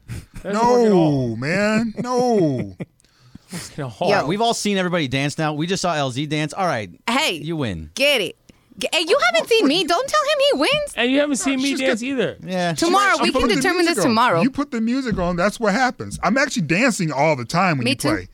[0.43, 1.29] Doesn't work at all.
[1.29, 1.95] No, man.
[1.99, 2.77] No.
[3.77, 4.27] You know, Yo.
[4.27, 5.53] We've all seen everybody dance now.
[5.53, 6.53] We just saw LZ dance.
[6.53, 6.91] All right.
[7.09, 7.91] Hey, You win.
[7.95, 8.37] get it.
[8.79, 9.85] G- Hey, you haven't seen me.
[9.85, 10.93] Don't tell him he wins.
[10.97, 12.37] And you haven't seen me she's dance got- either.
[12.43, 12.73] Yeah.
[12.73, 14.09] Tomorrow, we I'm can putting the determine this music on.
[14.11, 14.41] tomorrow.
[14.43, 16.19] You put the music on, that's what happens.
[16.23, 18.09] I'm actually dancing all the time when Me you too.
[18.09, 18.29] play.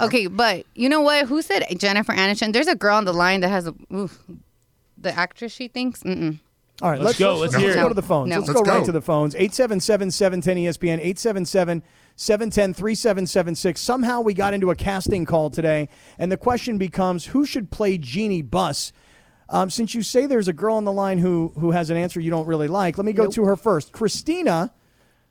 [0.00, 1.26] Okay, but you know what?
[1.26, 2.52] Who said Jennifer Aniston?
[2.54, 3.74] There's a girl on the line that has a.
[3.92, 4.18] Oof,
[4.96, 6.02] the actress she thinks?
[6.02, 6.38] Mm-mm.
[6.80, 7.36] All right, Let's go.
[7.36, 8.30] Let's hear go to the phones.
[8.30, 8.36] No.
[8.36, 8.86] Let's, Let's go, right go.
[8.86, 9.34] to the phones.
[9.34, 11.82] 877 710 ESPN, 877
[12.20, 13.80] 710 3776.
[13.80, 17.96] Somehow we got into a casting call today, and the question becomes who should play
[17.96, 18.92] Jeanie Buss?
[19.48, 22.20] Um, since you say there's a girl on the line who, who has an answer
[22.20, 23.92] you don't really like, let me go to her first.
[23.92, 24.70] Christina.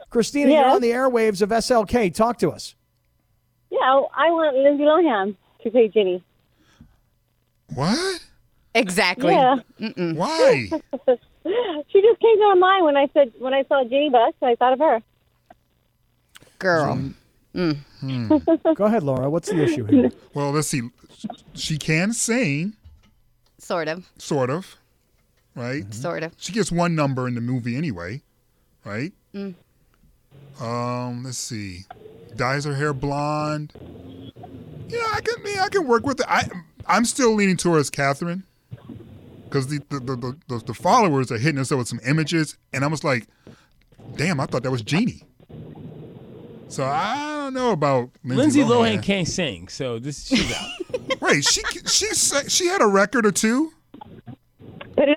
[0.10, 2.12] Christina, you're on the airwaves of SLK.
[2.12, 2.74] Talk to us.
[3.70, 6.24] Yeah, I want Lindsay Lohan to play Ginny.
[7.76, 8.26] What?
[8.74, 9.34] Exactly.
[9.34, 10.70] Yeah, Why?
[10.72, 14.34] she just came to my mind when I said when I saw Ginny Buss.
[14.42, 15.04] I thought of her.
[16.60, 17.14] Girl.
[17.54, 19.30] Go ahead, Laura.
[19.30, 20.12] What's the issue here?
[20.34, 20.82] well, let's see.
[21.54, 22.74] She can sing,
[23.58, 24.08] Sort of.
[24.18, 24.78] sort of,
[25.56, 25.84] right?
[25.84, 25.92] Mm-hmm.
[25.92, 26.34] Sort of.
[26.38, 28.22] She gets one number in the movie anyway,
[28.86, 29.12] right?
[30.62, 31.86] Um, let's see.
[32.36, 33.74] Dyes her hair blonde.
[34.88, 35.36] Yeah, I can.
[35.46, 36.26] Yeah, I can work with it.
[36.30, 36.48] I,
[36.86, 38.44] I'm still leaning towards Katherine
[39.46, 42.58] because the the, the the the the followers are hitting us up with some images,
[42.74, 43.28] and I was like,
[44.16, 45.24] "Damn, I thought that was Jeanie."
[46.70, 50.70] So I don't know about Lindsay Lindsay, Lohan can't sing, so this she's out.
[51.22, 53.74] Wait, she she sa- she had a record or two.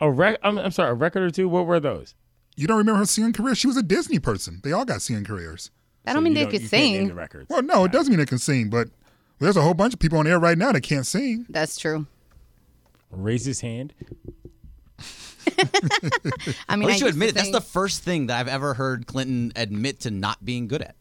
[0.01, 1.49] a rec- I'm, I'm sorry, a record or two.
[1.51, 2.15] What were those?
[2.57, 3.55] You don't remember her singing career?
[3.55, 4.61] She was a Disney person.
[4.65, 5.71] They all got singing careers.
[6.07, 7.09] I don't mean they don't- could you can't name sing.
[7.09, 7.51] the records.
[7.51, 8.89] Well, no, it doesn't mean they can sing, but
[9.39, 11.45] there's a whole bunch of people on air right now that can't sing.
[11.51, 12.07] That's true.
[13.11, 13.93] Raise his hand.
[14.99, 15.69] I mean,
[16.67, 17.35] At I least you used admit it.
[17.35, 17.53] That's sing.
[17.53, 20.97] the first thing that I've ever heard Clinton admit to not being good at.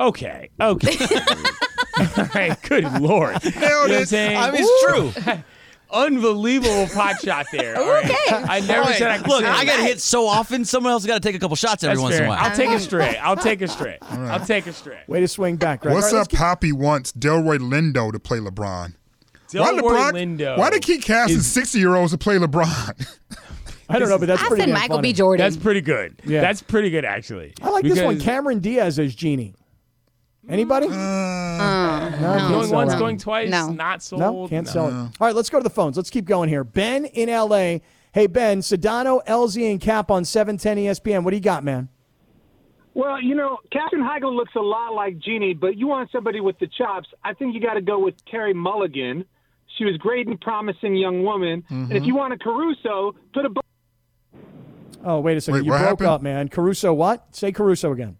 [0.00, 0.96] Okay, okay.
[2.16, 3.42] All right, good lord.
[3.44, 4.36] You know what I'm saying?
[4.36, 4.84] I mean, it's
[5.24, 5.34] true.
[5.90, 7.74] Unbelievable pot shot there.
[7.78, 8.04] all right?
[8.04, 8.14] Okay.
[8.28, 9.48] I never All said I could look, sing.
[9.48, 10.66] I got hit so often.
[10.66, 12.26] Someone else got to take a couple shots every That's once in fair.
[12.26, 12.38] a while.
[12.40, 12.78] I'll take a uh-huh.
[12.78, 13.16] straight.
[13.16, 13.98] I'll take a straight.
[14.02, 15.08] I'll take a straight.
[15.08, 15.94] Way to swing back, right?
[15.94, 18.92] What's All right, up, Poppy wants Delroy Lindo to play LeBron.
[19.52, 20.12] why Delroy LeBron?
[20.12, 23.16] Lindo Why they keep casting is- sixty year olds to play LeBron?
[23.88, 25.08] I don't know, but that's I pretty said damn Michael funny.
[25.08, 25.12] B.
[25.14, 25.42] Jordan.
[25.42, 26.20] That's pretty good.
[26.26, 26.42] Yeah.
[26.42, 27.54] That's pretty good, actually.
[27.62, 28.16] I like this one.
[28.16, 29.54] Because Cameron Diaz as Jeanie.
[30.48, 30.86] Anybody?
[30.86, 30.92] Mm.
[30.92, 32.38] Uh, uh no, no.
[32.38, 32.98] can't Going sell once, that.
[32.98, 33.70] going twice, No.
[33.70, 34.20] not sold.
[34.20, 34.72] No, can't No.
[34.72, 34.92] sell it.
[34.92, 35.96] All right, let's go to the phones.
[35.96, 36.64] Let's keep going here.
[36.64, 37.82] Ben in L.A.
[38.12, 41.24] Hey, Ben, Sedano, LZ, and Kap on E 710 ESPN.
[41.24, 41.88] What do you got, man?
[42.94, 46.58] Well, you know, Katherine Heigl looks a lot like Jeanie, but you want somebody with
[46.58, 47.08] the chops.
[47.22, 49.24] I think you got to go with Carey Mulligan.
[49.76, 51.62] She was great and promising young woman.
[51.68, 52.04] And if mm-hmm.
[52.06, 53.50] you want a Caruso, put a.
[55.04, 55.60] Oh, wait a second.
[55.60, 56.08] Wait, you broke happened?
[56.08, 56.48] up, man.
[56.48, 57.36] Caruso, what?
[57.36, 58.17] Say Caruso again.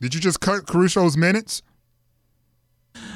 [0.00, 1.62] Did you just cut Caruso's minutes?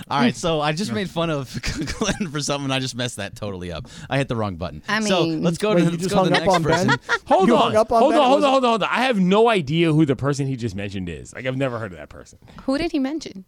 [0.09, 2.64] All right, so I just made fun of Clinton for something.
[2.66, 3.89] and I just messed that totally up.
[4.11, 4.83] I hit the wrong button.
[4.89, 6.55] I so mean- let's go Wait, to, you let's just go to the up next
[6.55, 6.89] on Ben?
[6.99, 7.18] person.
[7.26, 7.62] Hold You on.
[7.62, 8.20] hung up on hold Ben?
[8.20, 8.89] on, hold Was on, hold on, hold on.
[8.91, 11.33] I have no idea who the person he just mentioned is.
[11.35, 12.39] Like I've never heard of that person.
[12.64, 13.45] Who did he mention?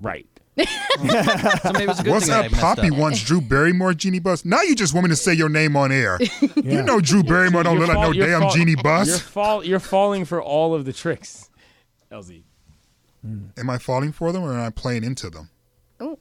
[0.00, 0.26] Right.
[1.02, 2.96] So maybe it's a good What's thing that I up, messed Poppy up.
[2.98, 4.44] wants Drew Barrymore, Jeanie Buss.
[4.44, 6.18] Now you just want me to say your name on air.
[6.62, 9.20] You know Drew Barrymore don't You're look like no you're damn fall- Jeanie You're, Buss.
[9.20, 11.48] fall, you're falling for all of the tricks,
[12.12, 12.42] LZ.
[13.24, 15.48] Am I falling for them or am I playing into them?
[16.00, 16.18] Oh,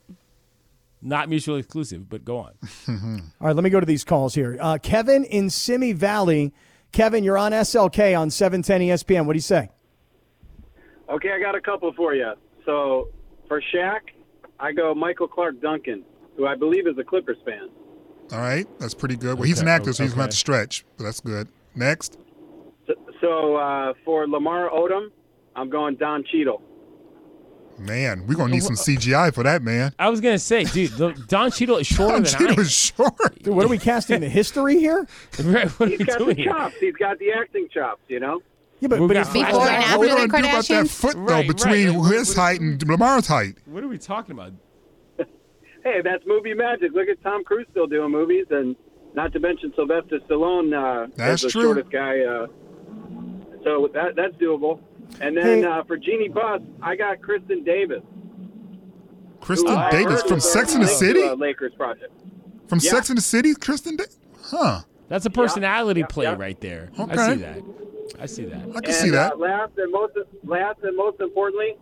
[1.02, 2.54] Not mutually exclusive, but go on.
[3.42, 4.58] All right, let me go to these calls here.
[4.62, 6.54] Uh, Kevin in Simi Valley.
[6.92, 9.26] Kevin, you're on SLK on E 710 ESPN.
[9.26, 9.70] What do you say?
[11.10, 12.32] Okay, I got a couple for you.
[12.66, 13.10] So
[13.48, 14.00] for Shaq,
[14.60, 16.04] I go Michael Clarke Duncan,
[16.38, 17.70] who I believe is a Clippers fan.
[18.32, 19.38] All right, that's pretty good.
[19.40, 21.48] Well, he's an Okay, actor, so he's going to to stretch, but that's good.
[21.76, 22.18] Next.
[22.88, 25.10] So, so uh, for Lamar Odom,
[25.56, 26.62] I'm going Don Cheadle.
[27.78, 29.94] Man, we're gonna need some CGI for that, man.
[29.98, 32.38] I was gonna say, dude, the, Don Cheadle is shorter Don than I.
[32.38, 32.60] Cheadle am.
[32.60, 33.44] is short.
[33.44, 35.08] Dude, what are we casting the history here?
[35.44, 36.46] Right, what are He's we got the doing here?
[36.52, 36.76] chops.
[36.80, 38.02] He's got the acting chops.
[38.08, 38.42] You know.
[38.82, 40.88] Yeah, but, but got Before and after What the are we gonna do about that
[40.90, 42.14] foot though Right, between right.
[42.14, 43.56] his height and Lamar's height?
[43.66, 44.54] What are we talking about?
[45.84, 46.92] Hey, that's movie magic.
[46.94, 48.76] Look at Tom Cruise still doing movies, and
[49.16, 51.62] not to mention Sylvester Stallone uh, That's as the true.
[51.64, 52.20] shortest guy.
[52.22, 52.46] Uh,
[53.64, 54.80] so that that's doable.
[55.20, 55.64] And then Hey.
[55.66, 58.02] uh, for Jeannie Buss, I got Kristin Davis.
[59.42, 61.30] Kristen who I Davis from Sex in the linked to City.
[61.36, 62.14] Lakers project.
[62.68, 62.92] From Yeah.
[62.92, 63.96] Sex in the City, Kristen.
[63.98, 64.06] Da-
[64.44, 64.82] huh?
[65.10, 66.36] That's a personality yeah, play yeah.
[66.38, 66.90] right there.
[66.98, 67.12] Okay.
[67.14, 67.62] I see that.
[68.20, 68.60] I see that.
[68.62, 69.34] I can and, see that.
[69.34, 70.14] Uh, last and most
[70.46, 71.76] last and most importantly,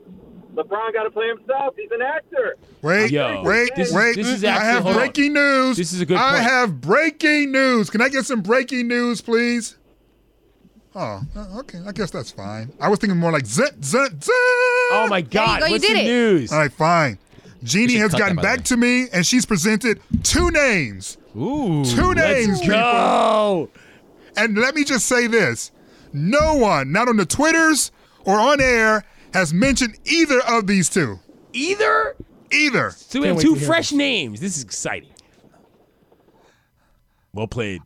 [0.56, 1.76] LeBron got to play himself.
[1.78, 2.56] He's an actor.
[2.82, 4.16] Wait, Yo, wait, this is- wait.
[4.16, 5.02] this is I have hold on.
[5.02, 5.78] breaking news.
[5.78, 6.44] This is a good I point.
[6.44, 7.90] have breaking news.
[7.90, 9.76] Can I get some breaking news, please?
[10.96, 11.80] Oh, uh, okay.
[11.86, 12.72] I guess that's fine.
[12.80, 14.34] I was thinking more like zit, zit, zit.
[14.92, 15.60] Oh my God!
[15.60, 16.06] go, you What's did the it.
[16.06, 16.52] news?
[16.52, 17.18] All right, fine.
[17.64, 18.64] Jeanie should has cut that, gotten by the back way.
[18.64, 21.18] to me, and she's presented two names.
[21.38, 21.86] Ooh.
[21.86, 22.76] Two names, Let's people.
[22.78, 23.70] go.
[24.36, 25.72] And let me just say this:
[26.12, 27.92] no one, not on the Twitters
[28.26, 31.20] or on air, has mentioned either of these two.
[31.54, 32.16] Either.
[32.52, 32.90] Either.
[32.92, 34.40] So we Can't have wait two to hear fresh names.
[34.40, 35.10] This is exciting.
[37.34, 37.82] Well played.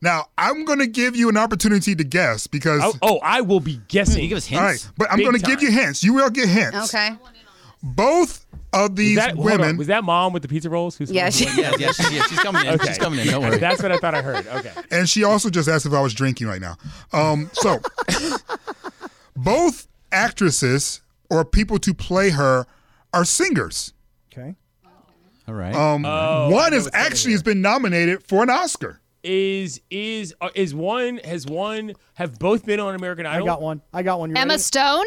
[0.00, 2.80] Now, I'm going to give you an opportunity to guess because.
[2.84, 4.22] Oh, oh, I will be guessing.
[4.22, 4.62] you give us hints?
[4.62, 6.04] right, but I'm Big going to give you hints.
[6.04, 6.94] You will get hints.
[6.94, 7.16] Okay.
[7.82, 10.96] Both of Was these that, hold on, women, was that mom with the pizza rolls?
[10.96, 12.74] Who's Yeah, she- Yeah, yeah, she's, yeah, she's coming in.
[12.74, 12.88] Okay.
[12.88, 13.26] She's coming in.
[13.28, 13.58] Don't worry.
[13.58, 14.46] That's what I thought I heard.
[14.46, 14.72] Okay.
[14.90, 16.76] and she also just asked if I was drinking right now.
[17.12, 17.78] Um, so,
[19.36, 22.66] both actresses or people to play her
[23.12, 23.92] are singers.
[24.32, 24.54] Okay.
[25.46, 25.74] All right.
[25.74, 29.00] Um, Oh, I one know is actually has been nominated for an Oscar.
[29.24, 33.46] Is is uh, is one has one have both been on American Idol?
[33.46, 33.80] I got one.
[33.92, 34.30] I got one.
[34.30, 34.62] You Emma ready?
[34.62, 35.06] Stone?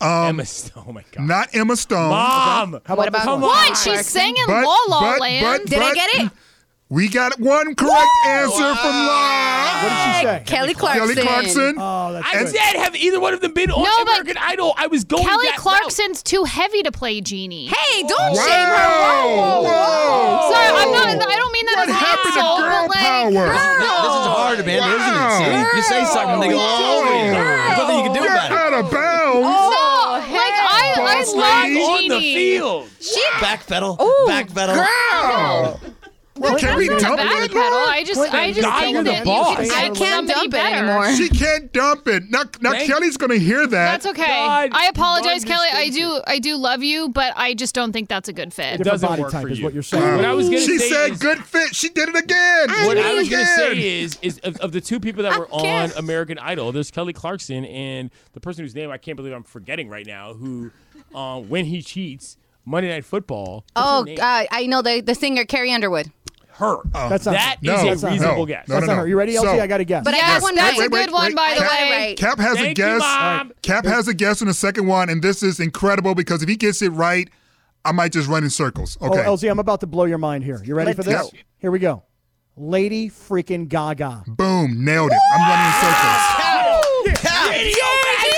[0.00, 0.84] Emma Stone.
[0.88, 1.26] Oh my god.
[1.26, 2.10] Not Emma Stone.
[2.10, 2.80] Mom.
[2.86, 3.40] How What about, about this one?
[3.42, 3.76] What?
[3.76, 5.60] She's singing But- La La but- Land.
[5.64, 6.32] but- Did I get it?
[6.88, 9.70] We got one correct answer from Laura.
[9.80, 10.42] What did she say?
[10.44, 11.14] Kelly Clarkson.
[11.14, 11.74] Kelly Clarkson.
[11.78, 12.48] Oh, that's I good.
[12.48, 14.74] said, have either one of them been on No, American Idol?
[14.76, 15.60] I was going Kelly that route.
[15.60, 17.66] Clarkson's too heavy to play Jeanie.
[17.68, 18.44] Hey, don't Wow.
[18.44, 18.74] shame her.
[18.74, 20.50] Whoa, whoa, whoa.
[20.52, 21.28] Sorry, I'm not.
[21.28, 23.46] I don't mean that What as an happened to girl but like, power?
[23.50, 25.30] this is hard, man, isn't it?
[25.40, 25.76] See?
[25.76, 27.32] You say something, they go all over you.
[27.32, 28.58] There's nothing you can do You're about it.
[28.58, 29.46] out of bounds.
[29.46, 31.78] Oh, no, like I, I lady.
[31.80, 32.34] love on the Jeanie.
[32.34, 32.88] field.
[33.40, 34.00] Backpedal.
[34.00, 34.76] Ooh, Backpedal.
[34.76, 35.80] Wow.
[36.40, 37.50] Well, can we dump a it?
[37.50, 37.86] backpedal.
[37.88, 39.50] I just, I just God, think you're that boss.
[39.50, 40.76] you can I send can't somebody dump it better.
[40.76, 41.12] anymore.
[41.14, 42.30] She can't dump it.
[42.30, 44.02] Now, now Thank- Kelly's going to hear that.
[44.02, 44.26] That's okay.
[44.26, 45.68] God, I apologize, one Kelly.
[45.72, 46.08] I distinction.
[46.16, 48.78] do, I do love you, but I just don't think that's a good fit.
[48.78, 49.64] Different doesn't body work type for is you.
[49.64, 50.16] what you're saying.
[50.16, 51.74] What I was gonna she say said is- good fit.
[51.76, 52.68] She did it again.
[52.86, 55.38] What She I did was gonna say is, is of, of the two people that
[55.38, 55.96] were on can't.
[55.96, 59.88] American Idol, there's Kelly Clarkson and the person whose name I can't believe I'm forgetting
[59.88, 60.70] right now, who,
[61.14, 62.36] um, when he cheats,
[62.70, 63.64] Monday Night Football.
[63.74, 66.10] what's Oh, uh, I know the the singer Carrie Underwood.
[66.52, 66.76] her.
[66.92, 67.62] That's not That her.
[67.62, 68.12] is No, a that's not her.
[68.14, 68.68] reasonable no, guess.
[68.68, 69.00] no, That's no, not no.
[69.02, 69.08] her.
[69.08, 69.42] You ready, LT?
[69.44, 70.04] So- I got to guess.
[70.04, 70.86] But I Yes, got one that's right.
[70.86, 72.14] a good one, by the I way.
[72.16, 73.00] Kap has a Thank you, guess.
[73.00, 73.52] Mom.
[73.62, 76.56] Kap has a guess on the second one, and this is incredible because if he
[76.56, 77.28] gets it right,
[77.84, 78.98] I might just run in circles.
[79.00, 79.24] Okay.
[79.26, 80.60] Oh, LZ, I'm about to blow your mind here.
[80.64, 81.14] You ready Let's for this?
[81.22, 81.30] go.
[81.58, 82.02] Here we go.
[82.56, 84.24] Lady freaking Gaga.
[84.26, 84.84] Boom.
[84.84, 85.18] Nailed it.
[85.34, 87.46] I'm running in circles.
[87.48, 87.82] Radio Did you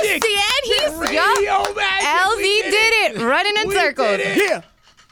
[0.04, 0.24] magic.
[0.24, 0.64] see it?
[0.64, 1.00] He's yup.
[1.00, 2.08] Radio magic.
[2.08, 4.06] LZ We did it, running in We circles.
[4.08, 4.36] did it.
[4.50, 4.62] Yeah.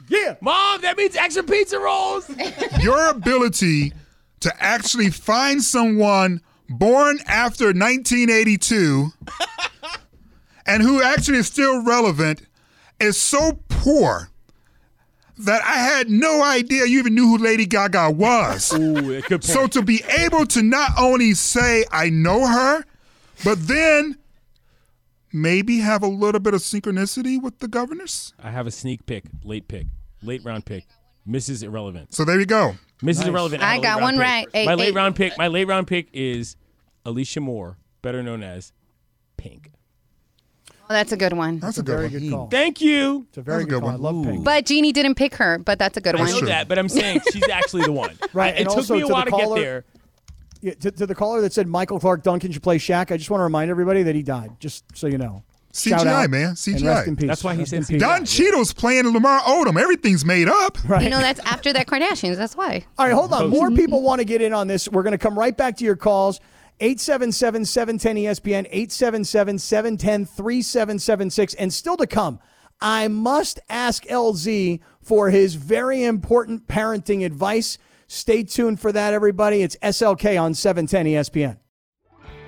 [0.09, 0.35] Yeah.
[0.41, 2.31] Mom, that means extra pizza rolls.
[2.83, 3.93] Your ability
[4.41, 9.13] to actually find someone born after 1982
[10.67, 12.43] and who actually is still relevant
[12.99, 14.29] is so poor
[15.39, 18.73] that I had no idea you even knew who Lady Gaga was.
[18.75, 19.45] Ooh, good point.
[19.45, 22.85] So to be able to not only say I know her,
[23.45, 24.19] but then
[25.33, 28.35] maybe have a little bit of synchronicity with the governors.
[28.43, 29.87] I have a sneak pick, late pick,
[30.23, 30.85] late round pick,
[31.29, 31.63] Mrs.
[31.63, 32.15] Irrelevant.
[32.15, 32.75] So there you go.
[33.03, 33.27] Mrs.
[33.29, 33.63] Irrelevant.
[33.63, 34.23] I have got one pick.
[34.23, 34.47] right.
[34.55, 34.95] Eight, my late eight.
[34.95, 35.39] round pick.
[35.39, 36.57] My late round pick is
[37.05, 38.73] Alicia Moore, better known as
[39.37, 39.71] Pink.
[40.69, 41.61] Oh, that's a good one.
[41.61, 42.31] That's a Very good one.
[42.31, 42.47] good call.
[42.49, 43.25] Thank you.
[43.29, 43.91] It's a very good good call.
[43.91, 44.45] I love Pink.
[44.45, 46.31] But Jeanie didn't pick her, but that's a good I one.
[46.31, 46.49] know true.
[46.49, 48.19] that, but I'm saying she's actually the one.
[48.33, 49.85] Right, It and took also me a to while to get there.
[50.63, 53.31] Yeah, to, to the caller that said Michael Clarke Duncan should play Shaq, I just
[53.31, 55.43] want to remind everybody that he died, just so you know.
[55.73, 56.55] Shout CGI, out man.
[56.55, 56.85] CGI.
[56.85, 57.29] rest in peace.
[57.29, 58.01] That's why he Rest said in peace.
[58.01, 59.81] Don Cheadle's playing Lamar Odom.
[59.81, 60.77] Everything's made up.
[60.89, 61.05] Right.
[61.05, 62.37] You know, that's after that Kardashians.
[62.37, 62.85] That's why.
[62.99, 63.51] All right, hold on.
[63.51, 64.89] More people want to get in on this.
[64.89, 66.41] We're going to come right back to your calls.
[66.81, 71.55] 877 710 ESPN, 877 710 3776.
[71.55, 72.41] And still to come,
[72.81, 77.79] I must ask LZ for his very important parenting advice.
[78.13, 79.63] Stay tuned for that, everybody.
[79.63, 81.59] It's SLK on E 710 ESPN.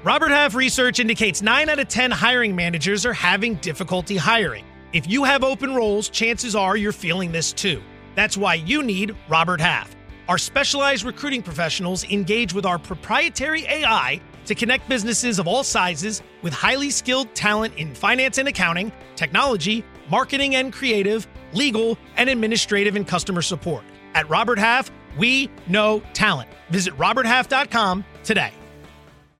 [0.02, 4.64] Robert Half research indicates 9 out of 10 hiring managers are having difficulty hiring.
[4.92, 7.80] If you have open roles, chances are you're feeling this too.
[8.16, 9.94] That's why you need Robert Half.
[10.28, 16.22] Our specialized recruiting professionals engage with our proprietary AI to connect businesses of all sizes
[16.42, 22.96] with highly skilled talent in finance and accounting, technology, marketing and creative, legal, and administrative
[22.96, 23.84] and customer support.
[24.14, 26.48] At Robert Half, we know talent.
[26.70, 28.52] Visit RobertHalf.com today.